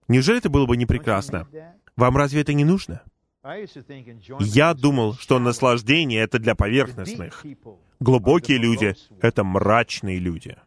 [0.08, 1.48] Неужели это было бы не прекрасно?
[1.96, 3.04] Вам разве это не нужно?
[4.40, 7.46] Я думал, что наслаждение— это для поверхностных.
[8.00, 10.58] Глубокие люди— это мрачные люди.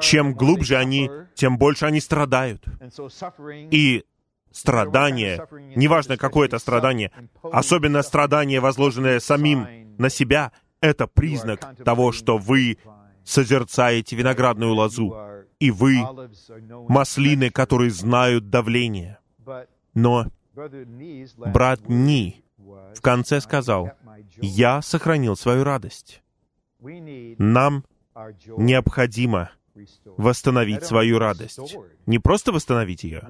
[0.00, 2.64] Чем глубже они, тем больше они страдают.
[3.70, 4.04] И
[4.50, 12.38] страдание, неважно какое это страдание, особенно страдание, возложенное самим на себя, это признак того, что
[12.38, 12.78] вы
[13.24, 15.14] созерцаете виноградную лозу,
[15.58, 16.00] и вы
[16.88, 19.18] маслины, которые знают давление.
[19.94, 20.26] Но
[21.36, 22.42] брат Ни
[22.94, 23.92] в конце сказал,
[24.36, 26.22] «Я сохранил свою радость».
[27.38, 27.84] Нам
[28.56, 29.50] необходимо
[30.16, 31.58] восстановить свою радость.
[32.06, 33.22] Не просто восстановить ее,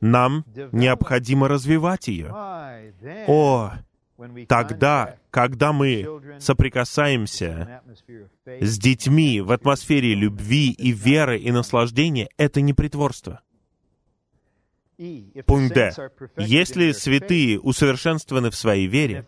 [0.00, 2.30] нам необходимо развивать ее.
[3.26, 3.72] О,
[4.48, 7.82] тогда, когда мы соприкасаемся
[8.46, 13.40] с детьми в атмосфере любви и веры и наслаждения, это не притворство.
[15.46, 15.92] Пункт Д.
[16.36, 19.26] Если святые усовершенствованы в своей вере,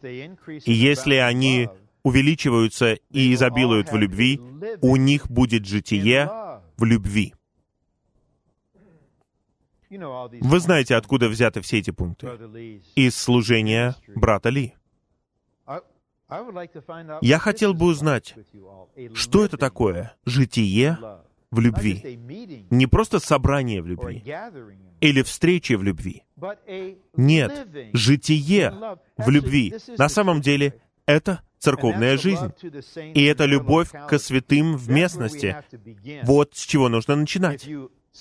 [0.64, 1.68] и если они
[2.06, 4.40] увеличиваются и изобилуют в любви,
[4.80, 6.30] у них будет житие
[6.76, 7.34] в любви.
[9.90, 12.80] Вы знаете, откуда взяты все эти пункты?
[12.94, 14.74] Из служения брата Ли.
[17.22, 18.36] Я хотел бы узнать,
[19.14, 20.98] что это такое житие
[21.50, 22.20] в любви.
[22.70, 24.22] Не просто собрание в любви
[25.00, 26.22] или встречи в любви.
[27.16, 28.72] Нет, житие
[29.16, 29.74] в любви.
[29.98, 32.52] На самом деле, это церковная жизнь.
[33.14, 35.56] И это любовь к святым в местности.
[36.24, 37.68] Вот с чего нужно начинать.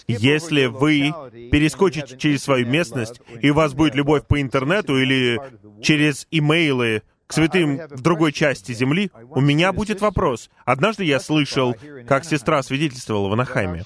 [0.08, 1.14] Если вы
[1.52, 5.40] перескочите через свою местность, и у вас будет любовь по интернету или
[5.82, 10.50] через имейлы к святым в другой части земли, у меня будет вопрос.
[10.64, 11.76] Однажды я слышал,
[12.08, 13.84] как сестра свидетельствовала в Анахайме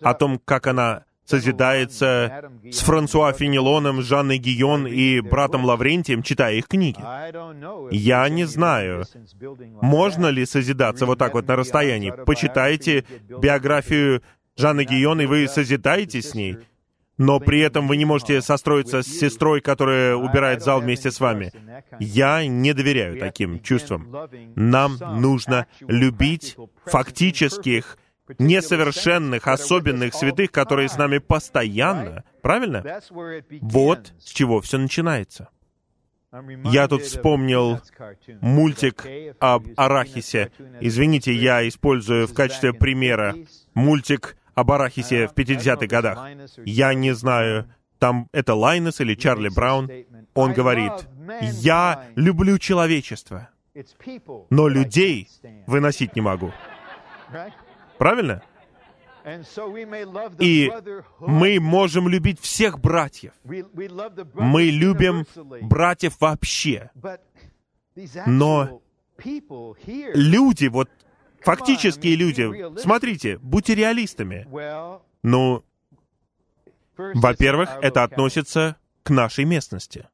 [0.00, 6.66] о том, как она созидается с Франсуа Фенелоном, Жанной Гион и братом Лаврентием, читая их
[6.66, 7.00] книги.
[7.94, 9.04] Я не знаю,
[9.80, 12.12] можно ли созидаться вот так вот на расстоянии.
[12.26, 14.22] Почитайте биографию
[14.56, 16.56] Жанны Гион, и вы созидаетесь с ней,
[17.16, 21.52] но при этом вы не можете состроиться с сестрой, которая убирает зал вместе с вами.
[22.00, 24.12] Я не доверяю таким чувствам.
[24.56, 26.56] Нам нужно любить
[26.86, 27.98] фактических
[28.38, 32.24] несовершенных, особенных святых, которые с нами постоянно.
[32.42, 33.00] Правильно?
[33.60, 35.48] Вот с чего все начинается.
[36.64, 37.80] Я тут вспомнил
[38.40, 39.04] мультик
[39.40, 40.52] об арахисе.
[40.80, 43.34] Извините, я использую в качестве примера
[43.74, 46.18] мультик об арахисе в 50-х годах.
[46.64, 47.68] Я не знаю,
[47.98, 49.90] там это Лайнес или Чарли Браун.
[50.34, 50.92] Он говорит,
[51.40, 53.48] «Я люблю человечество,
[54.50, 55.28] но людей
[55.66, 56.52] выносить не могу».
[58.00, 58.42] Правильно?
[60.38, 60.72] И
[61.18, 63.34] мы можем любить всех братьев.
[63.44, 65.26] Мы любим
[65.60, 66.90] братьев вообще.
[68.24, 68.80] Но
[70.14, 70.88] люди, вот
[71.42, 74.46] фактические люди, смотрите, будьте реалистами.
[75.22, 75.62] Ну,
[76.96, 80.08] во-первых, это относится к нашей местности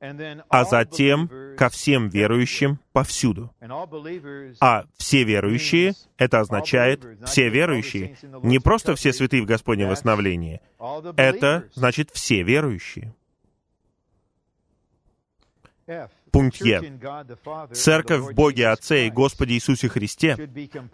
[0.00, 3.52] а затем ко всем верующим повсюду.
[4.60, 10.60] А все верующие, это означает все верующие, не просто все святые в Господнем восстановлении,
[11.16, 13.14] это значит все верующие.
[16.30, 16.82] Пункт Е.
[17.72, 20.36] Церковь в Боге Отце и Господе Иисусе Христе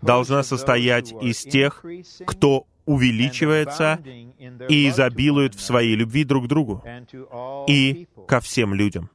[0.03, 1.85] должна состоять из тех,
[2.27, 3.99] кто увеличивается
[4.69, 6.83] и изобилует в своей любви друг к другу
[7.67, 9.11] и ко всем людям.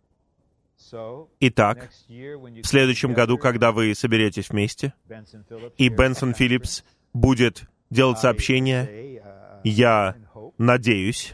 [1.40, 4.94] Итак, в следующем году, когда вы соберетесь вместе,
[5.78, 9.22] и Бенсон Филлипс будет делать сообщение,
[9.64, 10.16] я
[10.58, 11.34] надеюсь,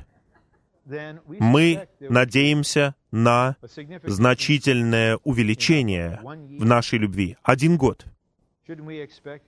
[0.86, 3.56] мы надеемся на
[4.04, 7.38] значительное увеличение в нашей любви.
[7.44, 8.06] Один год.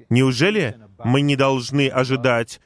[0.09, 2.61] Неужели мы не должны ожидать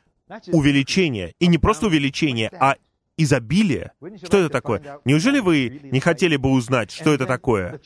[0.47, 1.33] увеличение.
[1.39, 2.75] И не просто увеличение, а
[3.23, 3.91] изобилие.
[4.23, 4.99] Что это такое?
[5.05, 7.79] Неужели вы не хотели бы узнать, что это такое?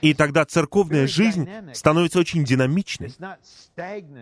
[0.00, 3.12] И тогда церковная жизнь становится очень динамичной.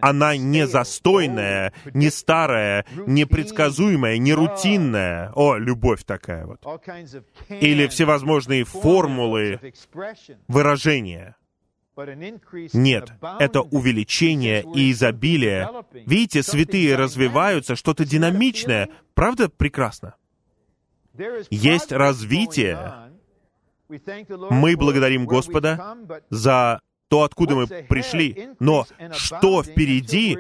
[0.01, 5.33] Она не застойная, не старая, не предсказуемая, не рутинная.
[5.35, 6.65] О, любовь такая вот.
[7.49, 9.61] Или всевозможные формулы
[10.49, 11.37] выражения.
[12.73, 15.71] Нет, это увеличение и изобилие.
[15.93, 18.89] Видите, святые развиваются, что-то динамичное.
[19.15, 20.17] Правда прекрасно?
[21.51, 23.13] Есть развитие.
[23.89, 25.97] Мы благодарим Господа
[26.31, 28.49] за то, откуда мы пришли.
[28.59, 30.39] Но что впереди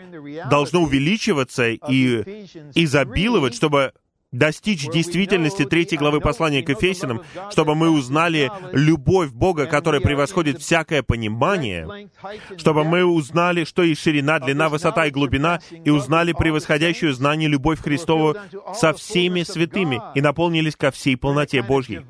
[0.50, 3.92] должно увеличиваться и изобиловать, чтобы
[4.34, 11.02] достичь действительности третьей главы послания к Ефесиным, чтобы мы узнали любовь Бога, которая превосходит всякое
[11.02, 12.08] понимание,
[12.56, 17.80] чтобы мы узнали, что и ширина, длина, высота и глубина, и узнали превосходящую знание любовь
[17.80, 18.34] Христову
[18.74, 22.00] со всеми святыми и наполнились ко всей полноте Божьей.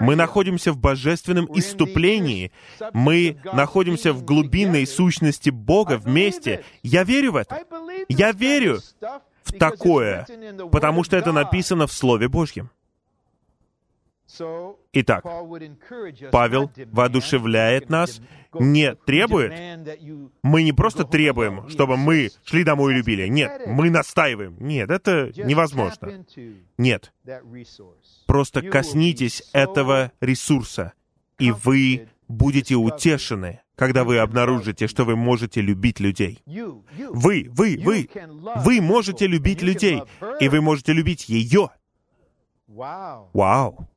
[0.00, 2.52] Мы находимся в божественном иступлении,
[2.92, 6.64] мы находимся в глубинной сущности Бога вместе.
[6.82, 7.62] Я верю в это.
[8.08, 8.80] Я верю,
[9.48, 10.26] в такое,
[10.70, 12.70] потому что это написано в Слове Божьем.
[14.92, 15.24] Итак,
[16.30, 18.20] Павел воодушевляет нас,
[18.52, 19.52] не требует.
[20.42, 23.26] Мы не просто требуем, чтобы мы шли домой и любили.
[23.26, 24.56] Нет, мы настаиваем.
[24.60, 26.24] Нет, это невозможно.
[26.76, 27.12] Нет.
[28.26, 30.92] Просто коснитесь этого ресурса,
[31.38, 36.42] и вы будете утешены когда вы обнаружите, что вы можете любить людей.
[36.46, 38.10] Вы, вы, вы,
[38.64, 40.02] вы можете любить людей,
[40.40, 41.70] и вы можете любить ее.
[43.32, 43.88] Вау!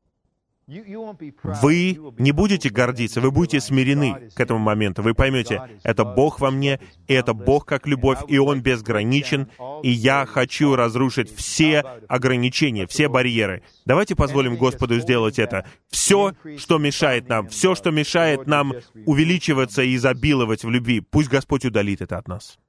[0.68, 5.02] Вы не будете гордиться, вы будете смирены к этому моменту.
[5.02, 9.50] Вы поймете, это Бог во мне, и это Бог как любовь, и Он безграничен,
[9.84, 13.64] и я хочу разрушить все ограничения, все барьеры.
[13.86, 15.66] Давайте позволим Господу сделать это.
[15.90, 18.74] Все, что мешает нам, все, что мешает нам
[19.06, 22.60] увеличиваться и изобиловать в любви, пусть Господь удалит это от нас.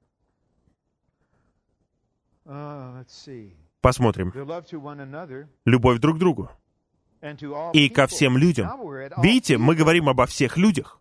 [3.81, 4.33] Посмотрим.
[5.65, 6.49] Любовь друг к другу
[7.73, 8.69] и ко всем людям.
[9.21, 10.99] Видите, мы говорим обо всех людях.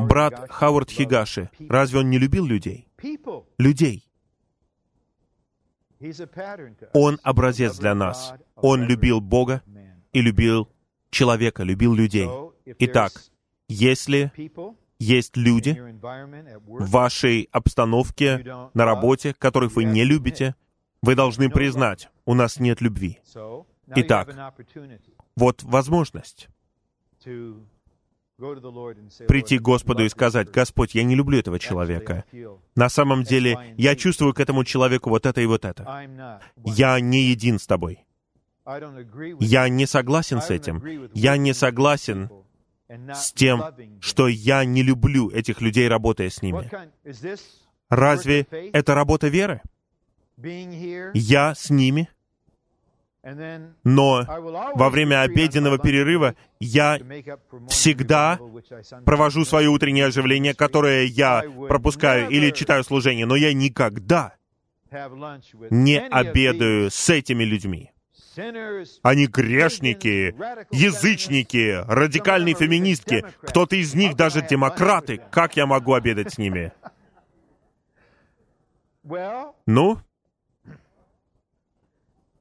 [0.00, 2.88] Брат Хауард Хигаши, разве он не любил людей?
[3.58, 4.08] Людей.
[6.92, 8.34] Он образец для нас.
[8.56, 9.62] Он любил Бога
[10.12, 10.68] и любил
[11.10, 12.28] человека, любил людей.
[12.78, 13.12] Итак,
[13.68, 14.32] если
[14.98, 15.78] есть люди
[16.66, 18.44] в вашей обстановке,
[18.74, 20.56] на работе, которых вы не любите,
[21.04, 23.20] вы должны признать, у нас нет любви.
[23.94, 24.34] Итак,
[25.36, 26.48] вот возможность
[29.28, 32.24] прийти к Господу и сказать, «Господь, я не люблю этого человека.
[32.74, 36.10] На самом деле, я чувствую к этому человеку вот это и вот это.
[36.64, 38.04] Я не един с тобой.
[39.40, 41.10] Я не согласен с этим.
[41.12, 42.30] Я не согласен
[42.88, 43.62] с тем,
[44.00, 46.70] что я не люблю этих людей, работая с ними.
[47.90, 49.60] Разве это работа веры?
[50.36, 52.08] Я с ними,
[53.84, 54.24] но
[54.74, 56.98] во время обеденного перерыва я
[57.68, 58.38] всегда
[59.06, 64.34] провожу свое утреннее оживление, которое я пропускаю или читаю служение, но я никогда
[65.70, 67.90] не обедаю с этими людьми.
[69.02, 70.34] Они грешники,
[70.70, 73.24] язычники, радикальные феминистки.
[73.42, 75.20] Кто-то из них даже демократы.
[75.30, 76.72] Как я могу обедать с ними?
[79.66, 80.00] Ну,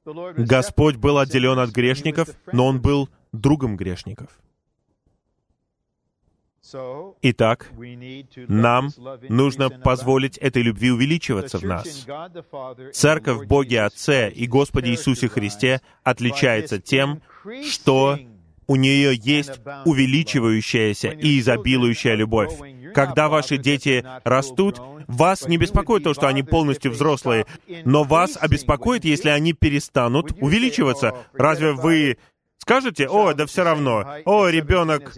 [0.06, 4.30] Господь был отделен от грешников, но Он был другом грешников.
[7.22, 7.72] Итак,
[8.48, 8.90] нам
[9.30, 12.08] нужно позволить этой любви увеличиваться в нас.
[12.94, 17.22] Церковь Боге Отце и Господе Иисусе Христе отличается тем,
[17.70, 18.18] что
[18.66, 22.54] у нее есть увеличивающаяся и изобилующая любовь.
[22.94, 27.46] Когда ваши дети растут, вас не беспокоит то, что они полностью взрослые,
[27.86, 31.16] но вас обеспокоит, если они перестанут увеличиваться.
[31.34, 32.18] Разве вы
[32.64, 35.14] скажете, о, да все равно, о, ребенок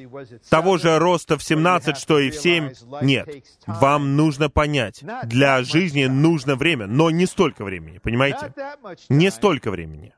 [0.49, 2.73] того же роста в 17, что и в 7.
[3.01, 3.29] Нет.
[3.67, 8.51] Вам нужно понять, для жизни нужно время, но не столько времени, понимаете?
[9.09, 10.13] Не столько времени.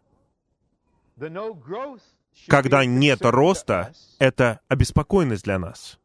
[2.47, 5.99] Когда нет роста, это обеспокоенность для нас.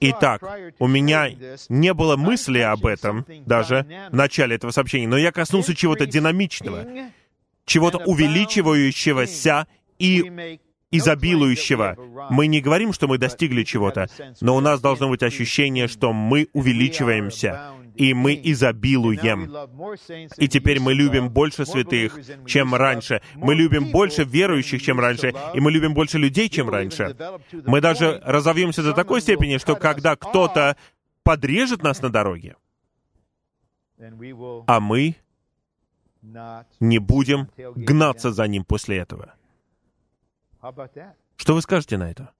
[0.00, 0.42] Итак,
[0.78, 1.30] у меня
[1.68, 6.86] не было мысли об этом даже в начале этого сообщения, но я коснулся чего-то динамичного,
[7.64, 9.66] чего-то увеличивающегося
[9.98, 10.58] и
[10.90, 11.96] изобилующего.
[12.30, 14.08] Мы не говорим, что мы достигли чего-то,
[14.40, 19.52] но у нас должно быть ощущение, что мы увеличиваемся, и мы изобилуем.
[20.36, 23.22] И теперь мы любим больше святых, чем раньше.
[23.34, 25.34] Мы любим больше верующих, чем раньше.
[25.54, 27.16] И мы любим больше людей, чем раньше.
[27.66, 30.76] Мы даже разовьемся до такой степени, что когда кто-то
[31.22, 32.56] подрежет нас на дороге,
[34.66, 35.16] а мы
[36.80, 39.34] не будем гнаться за ним после этого.
[41.36, 42.32] Что вы скажете на это?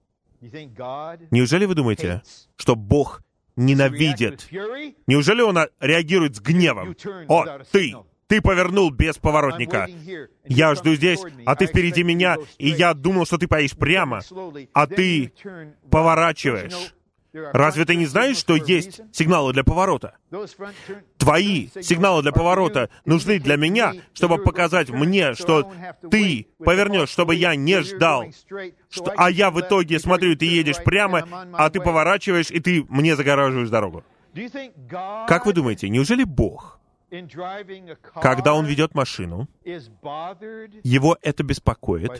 [1.30, 2.22] Неужели вы думаете,
[2.57, 3.22] что Бог
[3.57, 4.48] ненавидит?
[5.07, 6.96] Неужели Он реагирует с гневом?
[7.28, 7.94] О, ты!
[8.28, 9.88] Ты повернул без поворотника.
[10.46, 14.22] Я жду здесь, а ты впереди меня, и я думал, что ты поедешь прямо,
[14.72, 15.34] а ты
[15.90, 16.94] поворачиваешь.
[17.33, 20.16] Разве ты не знаешь, что есть сигналы для поворота?
[21.16, 25.72] Твои сигналы для поворота нужны для меня, чтобы показать мне, что
[26.11, 28.26] ты повернешь, чтобы я не ждал.
[28.91, 33.16] Что, а я в итоге смотрю, ты едешь прямо, а ты поворачиваешь, и ты мне
[33.16, 34.05] загораживаешь дорогу.
[35.26, 36.80] Как вы думаете, неужели Бог,
[38.20, 42.11] когда Он ведет машину, его это беспокоит,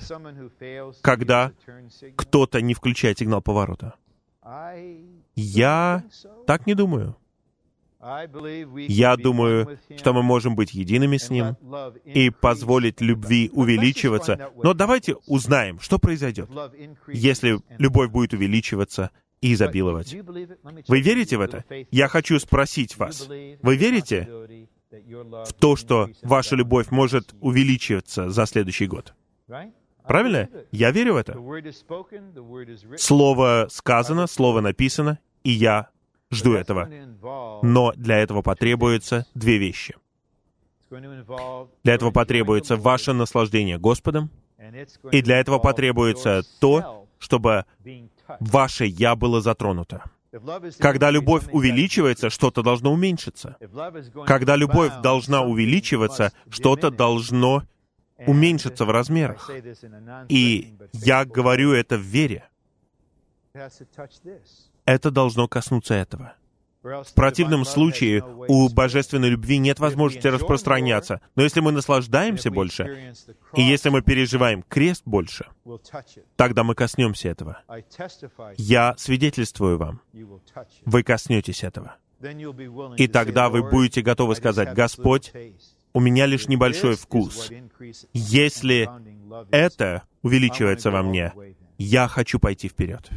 [1.03, 1.53] когда
[2.17, 3.95] кто-то не включает сигнал поворота?
[5.35, 6.05] Я
[6.47, 7.17] так не думаю.
[8.89, 11.57] Я думаю, что мы можем быть едиными с Ним
[12.05, 14.51] и позволить любви увеличиваться.
[14.57, 16.51] Но давайте узнаем, что произойдет,
[17.07, 20.15] если любовь будет увеличиваться и изобиловать.
[20.89, 21.65] Вы верите в это?
[21.93, 23.29] Я хочу спросить вас.
[23.29, 24.29] Вы верите
[24.91, 29.15] в то, что ваша любовь может увеличиваться за следующий год?
[30.07, 30.49] Правильно?
[30.71, 31.37] Я верю в это.
[32.99, 35.89] Слово сказано, слово написано, и я
[36.31, 36.89] жду этого.
[37.63, 39.95] Но для этого потребуются две вещи.
[40.91, 44.31] Для этого потребуется ваше наслаждение Господом,
[45.11, 47.65] и для этого потребуется то, чтобы
[48.41, 50.03] ваше «я» было затронуто.
[50.79, 53.57] Когда любовь увеличивается, что-то должно уменьшиться.
[54.27, 57.65] Когда любовь должна увеличиваться, что-то должно
[58.27, 59.51] уменьшится в размерах.
[60.29, 62.49] И я говорю это в вере.
[64.85, 66.35] Это должно коснуться этого.
[66.83, 71.21] В противном случае у божественной любви нет возможности распространяться.
[71.37, 73.15] Но если мы наслаждаемся больше,
[73.55, 75.47] и если мы переживаем крест больше,
[76.35, 77.63] тогда мы коснемся этого.
[78.57, 80.01] Я свидетельствую вам,
[80.85, 81.97] вы коснетесь этого.
[82.97, 85.33] И тогда вы будете готовы сказать, «Господь,
[85.93, 87.51] у меня лишь небольшой вкус.
[88.13, 88.89] Если
[89.51, 91.33] это увеличивается во мне,
[91.79, 93.11] я хочу пойти вперед.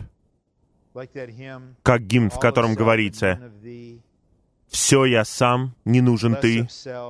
[1.83, 3.51] Как гимн, в котором говорится,
[4.69, 6.67] «Все я сам, не нужен ты,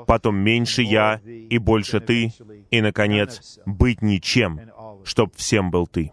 [0.07, 2.33] потом меньше я и больше ты,
[2.69, 4.59] и, наконец, быть ничем,
[5.03, 6.11] чтоб всем был ты».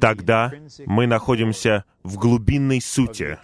[0.00, 0.52] Тогда
[0.86, 3.38] мы находимся в глубинной сути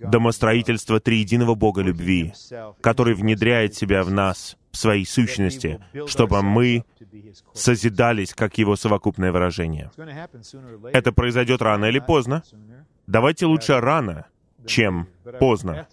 [0.00, 2.32] домостроительства триединого Бога любви,
[2.80, 6.84] который внедряет себя в нас, в своей сущности, чтобы мы
[7.52, 9.90] созидались как Его совокупное выражение.
[10.92, 12.42] Это произойдет рано или поздно.
[13.06, 14.26] Давайте лучше рано,
[14.66, 15.86] чем поздно.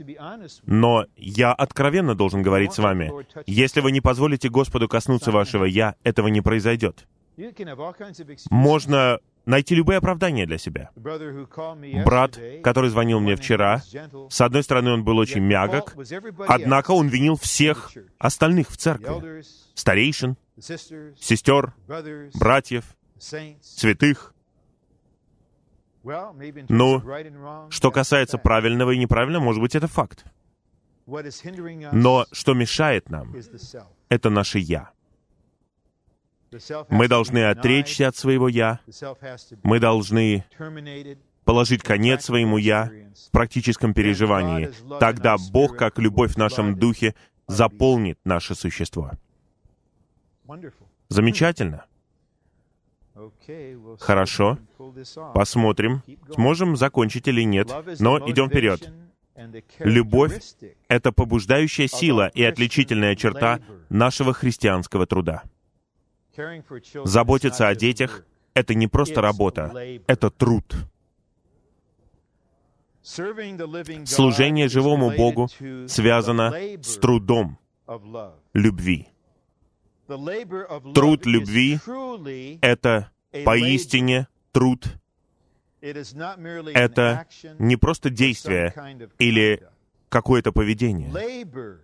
[0.65, 3.11] Но я откровенно должен говорить с вами,
[3.45, 7.07] если вы не позволите Господу коснуться вашего «я», этого не произойдет.
[8.49, 10.91] Можно найти любые оправдания для себя.
[12.05, 13.81] Брат, который звонил мне вчера,
[14.29, 15.95] с одной стороны, он был очень мягок,
[16.47, 19.43] однако он винил всех остальных в церкви.
[19.73, 21.73] Старейшин, сестер,
[22.33, 22.85] братьев,
[23.19, 24.33] святых.
[26.69, 27.03] Ну,
[27.69, 30.25] что касается правильного и неправильного, может быть, это факт.
[31.05, 33.35] Но что мешает нам,
[34.09, 34.91] это наше «я».
[36.89, 38.79] Мы должны отречься от своего «я»,
[39.63, 40.45] мы должны
[41.45, 42.91] положить конец своему «я»
[43.27, 44.71] в практическом переживании.
[44.99, 47.15] Тогда Бог, как любовь в нашем духе,
[47.47, 49.11] заполнит наше существо.
[51.07, 51.85] Замечательно.
[53.99, 54.57] Хорошо.
[55.33, 58.91] Посмотрим, сможем закончить или нет, но идем вперед.
[59.79, 60.39] Любовь—
[60.87, 65.43] это побуждающая сила и отличительная черта нашего христианского труда.
[67.05, 69.73] Заботиться о детях— это не просто работа,
[70.07, 70.75] это труд.
[73.03, 75.49] Служение живому Богу
[75.87, 77.57] связано с трудом
[78.53, 79.07] любви.
[80.07, 81.79] Труд любви—
[82.61, 83.11] это
[83.43, 84.97] поистине труд.
[85.81, 87.25] Это
[87.57, 88.73] не просто действие
[89.17, 89.67] или
[90.09, 91.11] какое-то поведение.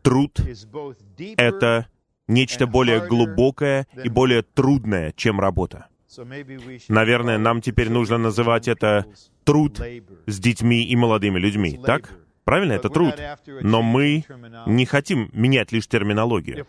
[0.03, 0.39] Труд—
[1.37, 1.87] это
[2.27, 5.87] нечто более глубокое и более трудное, чем работа.
[6.87, 9.05] Наверное, нам теперь нужно называть это
[9.43, 9.81] труд
[10.25, 12.17] с детьми и молодыми людьми, так?
[12.43, 13.13] Правильно, это труд.
[13.61, 14.23] Но мы
[14.65, 16.65] не хотим менять лишь терминологию.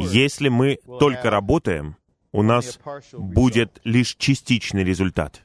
[0.00, 1.96] Если мы только работаем,
[2.32, 2.80] у нас
[3.12, 5.43] будет лишь частичный результат.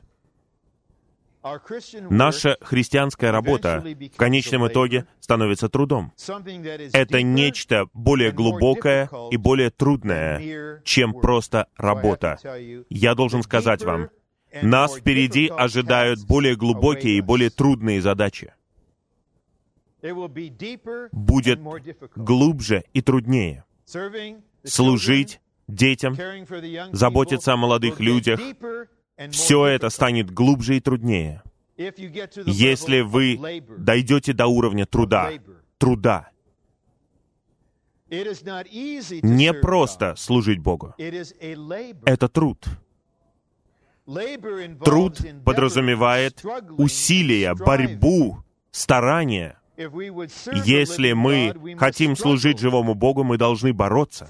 [2.10, 6.12] Наша христианская работа в конечном итоге становится трудом.
[6.94, 12.40] Это нечто более глубокое и более трудное, чем просто работа.
[12.90, 14.10] Я должен сказать вам,
[14.62, 18.54] нас впереди ожидают более глубокие и более трудные задачи.
[21.12, 21.60] Будет
[22.16, 23.64] глубже и труднее.
[24.64, 26.18] Служить детям,
[26.92, 28.40] заботиться о молодых людях,
[29.32, 31.42] все это станет глубже и труднее.
[31.78, 33.40] Если вы
[33.78, 35.32] дойдете до уровня труда,
[35.78, 36.30] труда,
[38.10, 40.94] не просто служить Богу.
[40.98, 42.66] Это труд.
[44.84, 46.44] Труд подразумевает
[46.78, 49.60] усилия, борьбу, старания.
[50.66, 54.28] Если мы хотим служить живому Богу, мы должны бороться.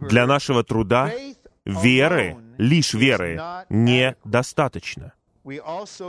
[0.00, 1.10] Для нашего труда
[1.64, 5.12] веры, лишь веры, недостаточно.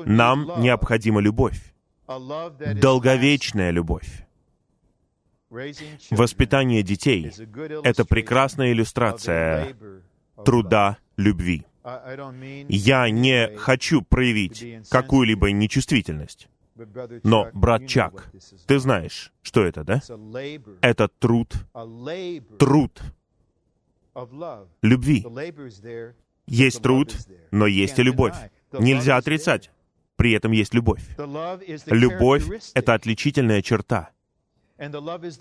[0.05, 1.73] Нам необходима любовь,
[2.07, 4.25] долговечная любовь.
[6.09, 7.31] Воспитание детей—
[7.83, 9.75] это прекрасная иллюстрация
[10.43, 11.65] труда любви.
[12.69, 16.49] Я не хочу проявить какую-либо нечувствительность.
[17.23, 18.31] Но, брат Чак,
[18.65, 20.01] ты знаешь, что это, да?
[20.81, 21.53] Это труд,
[22.57, 23.01] труд
[24.81, 25.25] любви.
[26.47, 27.15] Есть труд,
[27.51, 28.35] но есть и любовь.
[28.71, 29.71] Нельзя отрицать.
[30.15, 31.03] При этом есть любовь.
[31.87, 32.43] Любовь—
[32.73, 34.09] это отличительная черта.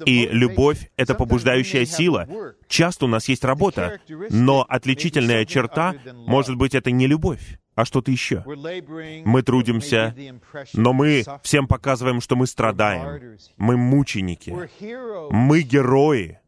[0.06, 2.28] И любовь— это побуждающая сила.
[2.68, 4.00] Часто у нас есть работа,
[4.30, 8.44] но отличительная черта, может быть, это не любовь, а что-то еще.
[9.24, 10.14] Мы трудимся,
[10.74, 13.38] но мы всем показываем, что мы страдаем.
[13.56, 14.54] Мы мученики.
[15.30, 16.38] Мы герои.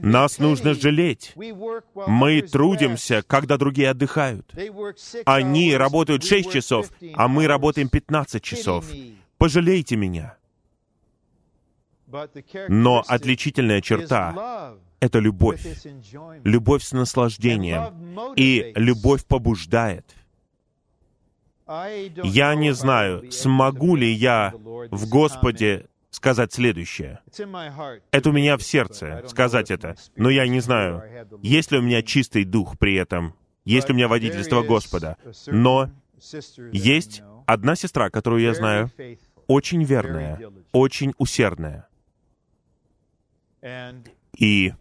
[0.00, 1.34] Нас нужно жалеть.
[2.06, 4.52] Мы трудимся, когда другие отдыхают.
[5.24, 8.86] Они работают 6 часов, а мы работаем 15 часов.
[9.38, 10.36] Пожалейте меня.
[12.68, 15.64] Но отличительная черта— это любовь.
[16.44, 18.34] Любовь с наслаждением.
[18.36, 20.16] И любовь побуждает.
[22.24, 24.52] Я не знаю, смогу ли я
[24.90, 27.20] в Господе сказать следующее.
[28.10, 29.96] Это у меня в сердце, сказать это.
[30.16, 31.02] Но я не знаю,
[31.42, 33.34] есть ли у меня чистый дух при этом,
[33.64, 35.16] есть ли у меня водительство Господа.
[35.46, 35.90] Но
[36.72, 38.90] есть одна сестра, которую я знаю,
[39.46, 40.40] очень верная,
[40.72, 41.88] очень усердная.
[44.36, 44.72] И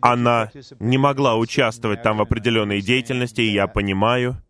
[0.00, 4.42] она не могла участвовать там в определенной деятельности, и я понимаю.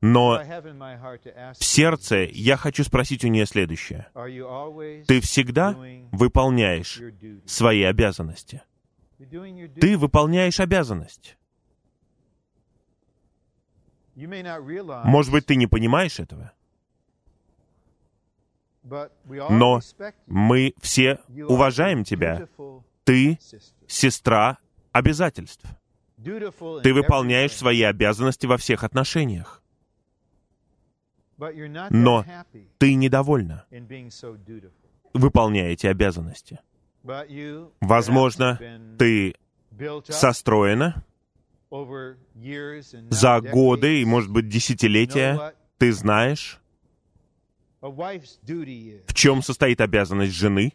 [0.00, 0.38] Но
[1.58, 4.06] в сердце я хочу спросить у нее следующее.
[5.06, 5.76] Ты всегда
[6.12, 7.00] выполняешь
[7.46, 8.62] свои обязанности?
[9.80, 11.36] Ты выполняешь обязанность.
[14.14, 16.52] Может быть, ты не понимаешь этого?
[18.82, 19.80] Но
[20.26, 22.48] мы все уважаем тебя.
[23.04, 23.38] Ты
[23.86, 24.58] сестра
[24.92, 25.64] обязательств.
[26.22, 29.62] Ты выполняешь свои обязанности во всех отношениях.
[31.90, 32.24] Но
[32.78, 33.64] ты недовольна,
[35.14, 36.60] выполняя эти обязанности.
[37.80, 38.58] Возможно,
[38.98, 39.34] ты
[40.04, 41.04] состроена
[43.10, 45.54] за годы и, может быть, десятилетия.
[45.78, 46.60] Ты знаешь,
[47.80, 50.74] в чем состоит обязанность жены,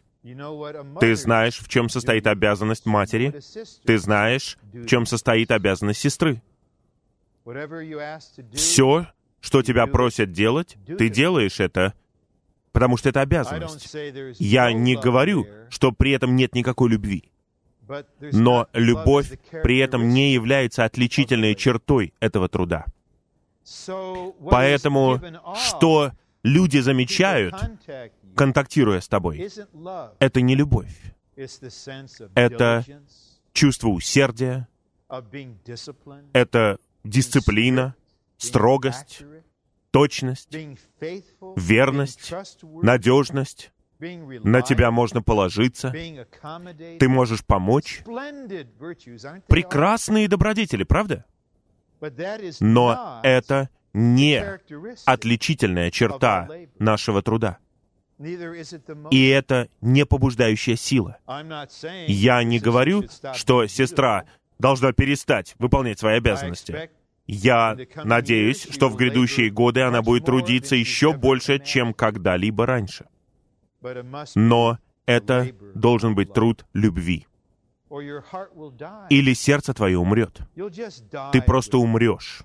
[1.00, 3.40] ты знаешь, в чем состоит обязанность матери.
[3.84, 6.42] Ты знаешь, в чем состоит обязанность сестры.
[8.52, 9.06] Все,
[9.40, 11.94] что тебя просят делать, ты делаешь это,
[12.72, 13.94] потому что это обязанность.
[14.38, 17.30] Я не говорю, что при этом нет никакой любви.
[18.32, 22.86] Но любовь при этом не является отличительной чертой этого труда.
[24.50, 25.20] Поэтому,
[25.54, 26.12] что
[26.42, 27.54] люди замечают,
[28.36, 29.50] контактируя с тобой,
[30.18, 30.94] это не любовь.
[32.34, 32.84] Это
[33.52, 34.68] чувство усердия,
[36.32, 37.94] это дисциплина,
[38.36, 39.22] строгость,
[39.90, 40.56] точность,
[41.56, 42.32] верность,
[42.82, 43.72] надежность.
[43.98, 45.90] На тебя можно положиться.
[45.90, 48.02] Ты можешь помочь.
[49.48, 51.24] Прекрасные добродетели, правда?
[52.60, 54.44] Но это не
[55.06, 56.46] отличительная черта
[56.78, 57.58] нашего труда.
[59.10, 61.18] И это не побуждающая сила.
[62.06, 63.04] Я не говорю,
[63.34, 64.24] что сестра
[64.58, 66.90] должна перестать выполнять свои обязанности.
[67.26, 73.06] Я надеюсь, что в грядущие годы она будет трудиться еще больше, чем когда-либо раньше.
[74.34, 77.26] Но это должен быть труд любви.
[79.10, 80.40] Или сердце твое умрет.
[81.32, 82.42] Ты просто умрешь.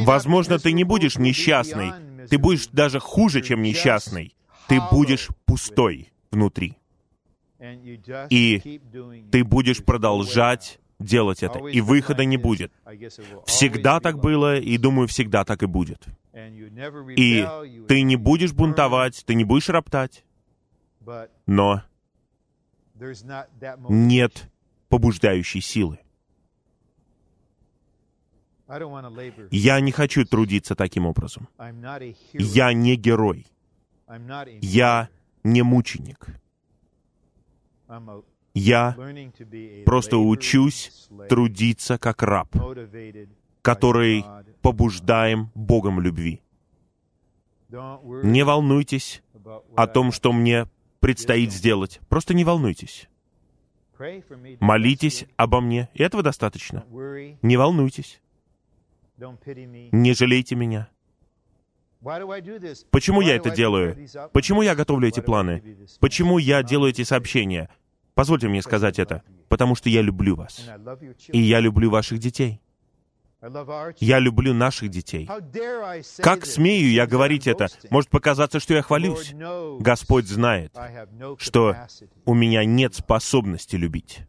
[0.00, 1.92] Возможно, ты не будешь несчастный,
[2.28, 4.34] ты будешь даже хуже, чем несчастный.
[4.68, 6.76] Ты будешь пустой внутри.
[8.30, 8.80] И
[9.32, 12.72] ты будешь продолжать делать это, и выхода не будет.
[13.46, 16.04] Всегда так было, и думаю, всегда так и будет.
[17.16, 17.46] И
[17.88, 20.24] ты не будешь бунтовать, ты не будешь роптать,
[21.46, 21.82] но
[23.88, 24.50] нет
[24.88, 25.98] побуждающей силы.
[29.50, 31.48] Я не хочу трудиться таким образом.
[32.34, 33.46] Я не герой.
[34.60, 35.08] Я
[35.42, 36.26] не мученик.
[38.54, 38.96] Я
[39.86, 42.54] просто учусь трудиться как раб,
[43.62, 44.24] который
[44.60, 46.42] побуждаем Богом любви.
[47.70, 49.22] Не волнуйтесь
[49.76, 50.66] о том, что мне
[51.00, 52.00] предстоит сделать.
[52.08, 53.08] Просто не волнуйтесь.
[54.60, 56.84] Молитесь обо мне, и этого достаточно.
[57.42, 58.20] Не волнуйтесь.
[59.18, 60.88] Не жалейте меня.
[62.90, 63.96] Почему я это делаю?
[64.32, 65.62] Почему я готовлю эти планы?
[66.00, 67.68] Почему я делаю эти сообщения?
[68.14, 69.22] Позвольте мне сказать это.
[69.48, 70.60] Потому что я люблю вас.
[71.28, 72.60] И я люблю ваших детей.
[74.00, 75.28] Я люблю наших детей.
[76.18, 77.68] Как смею я говорить это?
[77.90, 79.32] Может показаться, что я хвалюсь.
[79.78, 80.72] Господь знает,
[81.38, 81.76] что
[82.24, 84.20] у меня нет способности любить.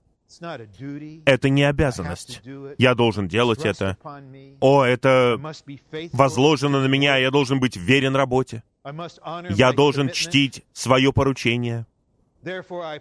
[1.25, 2.41] Это не обязанность.
[2.77, 3.97] Я должен делать это.
[4.59, 5.39] О, это
[6.13, 8.63] возложено на меня, я должен быть верен работе.
[9.49, 11.85] Я должен чтить свое поручение.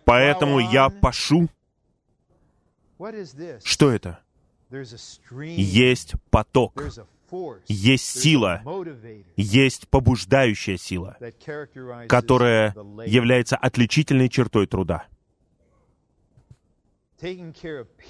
[0.04, 1.48] Поэтому я пашу.
[3.64, 4.18] Что это?
[4.70, 6.82] Есть поток,
[7.68, 8.62] есть сила,
[9.36, 11.16] есть побуждающая сила,
[12.08, 12.74] которая
[13.06, 15.06] является отличительной чертой труда.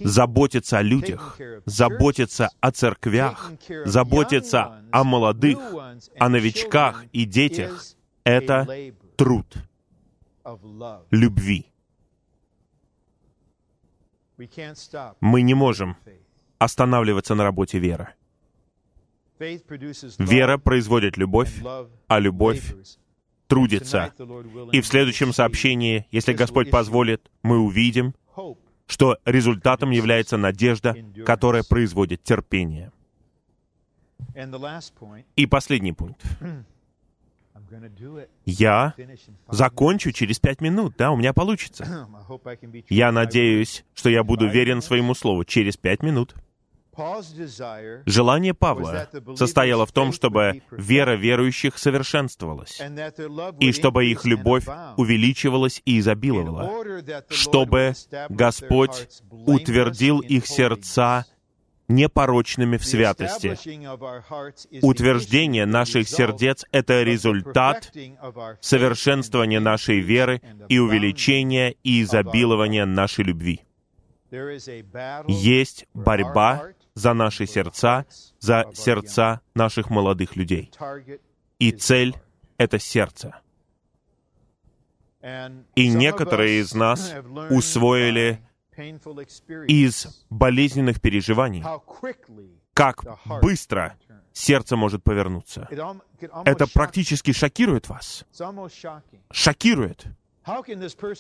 [0.01, 3.53] Заботиться о людях, заботиться о церквях,
[3.87, 5.59] заботиться о молодых,
[6.19, 7.87] о новичках и детях—
[8.25, 9.57] это труд
[11.11, 11.73] любви.
[15.21, 15.97] Мы не можем
[16.59, 18.09] останавливаться на работе веры.
[19.39, 21.63] Вера производит любовь,
[22.09, 22.75] а любовь
[23.47, 24.13] трудится.
[24.73, 28.15] И в следующем сообщении, если Господь позволит, мы увидим,
[28.89, 32.91] что результатом является надежда, которая производит терпение.
[35.36, 36.24] И последний пункт.
[38.47, 38.95] Я
[39.51, 42.09] закончу через пять минут, да, у меня получится.
[42.89, 46.34] Я надеюсь, что я буду верен своему слову через пять минут.
[48.07, 52.81] Желание Павла состояло в том, чтобы вера верующих совершенствовалась,
[53.61, 54.65] и чтобы их любовь
[54.97, 56.71] увеличивалась и изобиловала,
[57.31, 57.95] чтобы
[58.29, 61.25] Господь утвердил их сердца
[61.89, 63.57] непорочными в святости.
[64.83, 67.91] Утверждение наших сердец— это результат
[68.61, 73.63] совершенствования нашей веры и увеличения и изобилования нашей любви.
[75.27, 78.07] Есть борьба за наши сердца,
[78.41, 80.71] за сердца наших молодых людей.
[81.59, 82.17] И цель—
[82.59, 83.41] это сердце.
[85.77, 87.15] И некоторые из нас
[87.51, 88.41] усвоили
[89.69, 91.65] из болезненных переживаний,
[92.75, 93.05] как
[93.43, 93.97] быстро
[94.33, 95.69] сердце может повернуться.
[96.45, 98.25] Это практически шокирует вас.
[99.31, 100.07] Шокирует.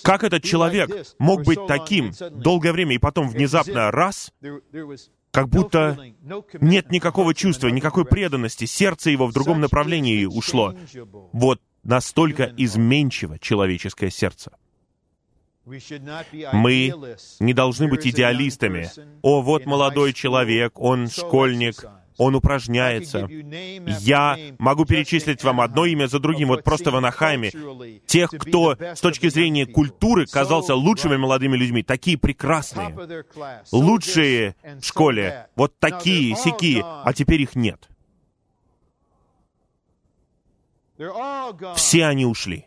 [0.02, 4.32] Как этот человек мог быть таким долгое время и потом внезапно раз,
[5.30, 5.98] как будто
[6.60, 10.74] нет никакого чувства, никакой преданности, сердце его в другом направлении ушло.
[11.32, 14.52] Вот настолько изменчиво человеческое сердце.
[15.64, 16.94] Мы
[17.40, 18.90] не должны быть идеалистами.
[19.22, 21.84] О, вот молодой человек, он школьник,
[22.18, 23.26] он упражняется.
[24.00, 27.50] Я могу перечислить вам одно имя за другим, вот просто в Анахайме.
[28.06, 32.94] Тех, кто с точки зрения культуры казался лучшими молодыми людьми, такие прекрасные,
[33.72, 37.88] лучшие в школе, вот такие, сякие, а теперь их нет.
[41.76, 42.66] Все они ушли.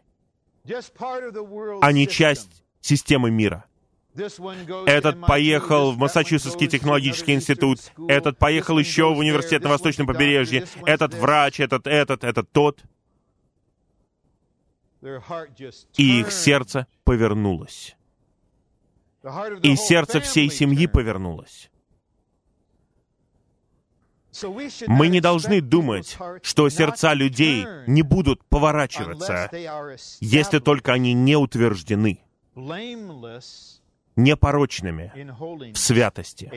[1.81, 3.65] Они часть системы мира.
[4.14, 11.14] Этот поехал в Массачусетский технологический институт, этот поехал еще в университет на Восточном побережье, этот
[11.14, 12.82] врач, этот, этот, этот тот.
[15.97, 17.95] И их сердце повернулось.
[19.64, 21.70] И сердце всей семьи повернулось.
[24.88, 29.49] Мы не должны думать, что сердца людей не будут поворачиваться,
[30.20, 32.24] если только они не утверждены
[34.16, 35.12] непорочными
[35.74, 36.49] в святости.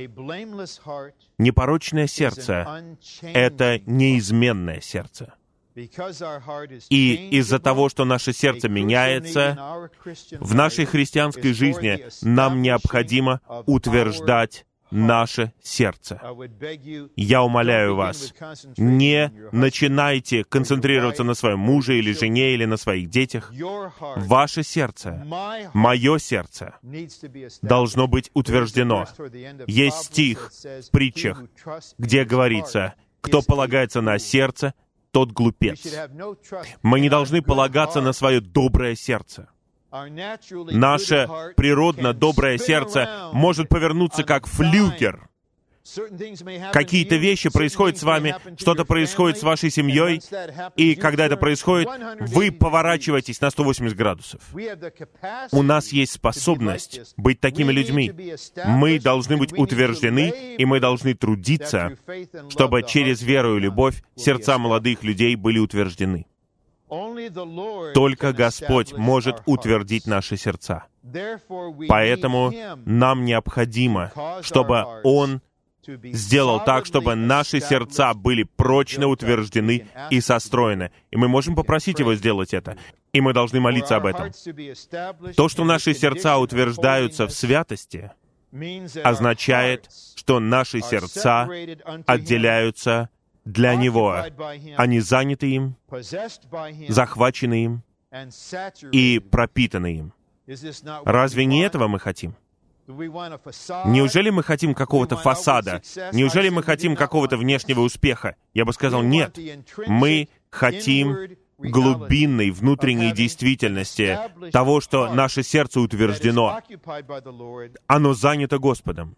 [1.38, 5.34] Непорочное сердце— это неизменное сердце.
[5.76, 9.90] И из-за того, что наше сердце меняется,
[10.38, 16.20] в нашей христианской жизни нам необходимо утверждать наше сердце.
[17.16, 18.32] Я умоляю вас,
[18.76, 23.52] не начинайте концентрироваться на своем муже или жене или на своих детях.
[24.16, 25.26] Ваше сердце,
[25.74, 26.74] мое сердце
[27.62, 29.06] должно быть утверждено.
[29.66, 31.42] Есть стих в притчах,
[31.98, 34.74] где говорится, кто полагается на сердце,
[35.10, 35.80] тот глупец.
[36.82, 39.48] Мы не должны полагаться на свое доброе сердце.
[40.72, 45.28] Наше природно доброе сердце может повернуться как флюгер.
[46.72, 50.20] Какие-то вещи происходят с вами, что-то происходит с вашей семьей,
[50.76, 51.88] и когда это происходит,
[52.20, 54.40] вы поворачиваетесь на 180 градусов.
[55.52, 58.12] У нас есть способность быть такими людьми.
[58.64, 61.96] Мы должны быть утверждены, и мы должны трудиться,
[62.48, 66.26] чтобы через веру и любовь сердца молодых людей были утверждены.
[67.94, 70.84] Только Господь может утвердить наши сердца.
[71.88, 72.52] Поэтому
[72.84, 75.40] нам необходимо, чтобы Он
[75.86, 80.90] сделал так, чтобы наши сердца были прочно утверждены и состроены.
[81.10, 82.76] И мы можем попросить Его сделать это.
[83.12, 84.32] И мы должны молиться об этом.
[85.36, 88.10] То, что наши сердца утверждаются в святости,
[89.02, 91.48] означает, что наши сердца
[92.06, 93.08] отделяются
[93.44, 94.16] для Него.
[94.76, 95.76] Они заняты им,
[96.88, 97.82] захвачены им
[98.92, 100.12] и пропитаны им.
[101.04, 102.34] Разве не этого мы хотим?
[102.86, 105.80] Неужели мы хотим какого-то фасада?
[106.12, 108.36] Неужели мы хотим какого-то внешнего успеха?
[108.52, 109.38] Я бы сказал, нет.
[109.86, 114.18] Мы хотим глубинной внутренней действительности,
[114.52, 116.60] того, что наше сердце утверждено.
[117.86, 119.16] Оно занято Господом.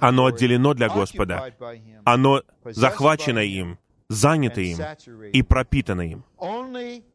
[0.00, 1.52] Оно отделено для Господа.
[2.04, 3.78] Оно захвачено им,
[4.08, 4.78] занято им
[5.32, 6.24] и пропитано им.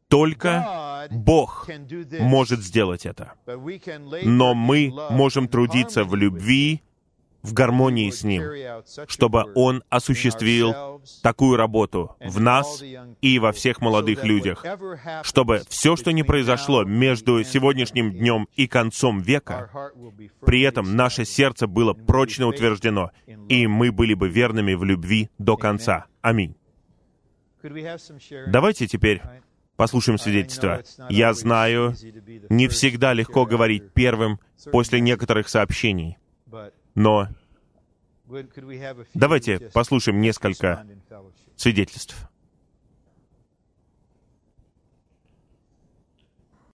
[0.07, 1.69] Только Бог
[2.19, 3.33] может сделать это.
[4.23, 6.81] Но мы можем трудиться в любви,
[7.41, 8.43] в гармонии с Ним,
[9.07, 12.83] чтобы Он осуществил такую работу в нас
[13.21, 14.65] и во всех молодых людях,
[15.23, 19.69] чтобы все, что не произошло между сегодняшним днем и концом века,
[20.41, 23.11] при этом наше сердце было прочно утверждено,
[23.47, 26.05] и мы были бы верными в любви до конца.
[26.21, 26.55] Аминь.
[28.47, 29.21] Давайте теперь
[29.75, 30.83] послушаем свидетельство.
[31.09, 31.95] Я знаю,
[32.49, 34.39] не всегда легко говорить первым
[34.71, 36.17] после некоторых сообщений,
[36.95, 37.27] но
[39.13, 40.85] давайте послушаем несколько
[41.55, 42.28] свидетельств.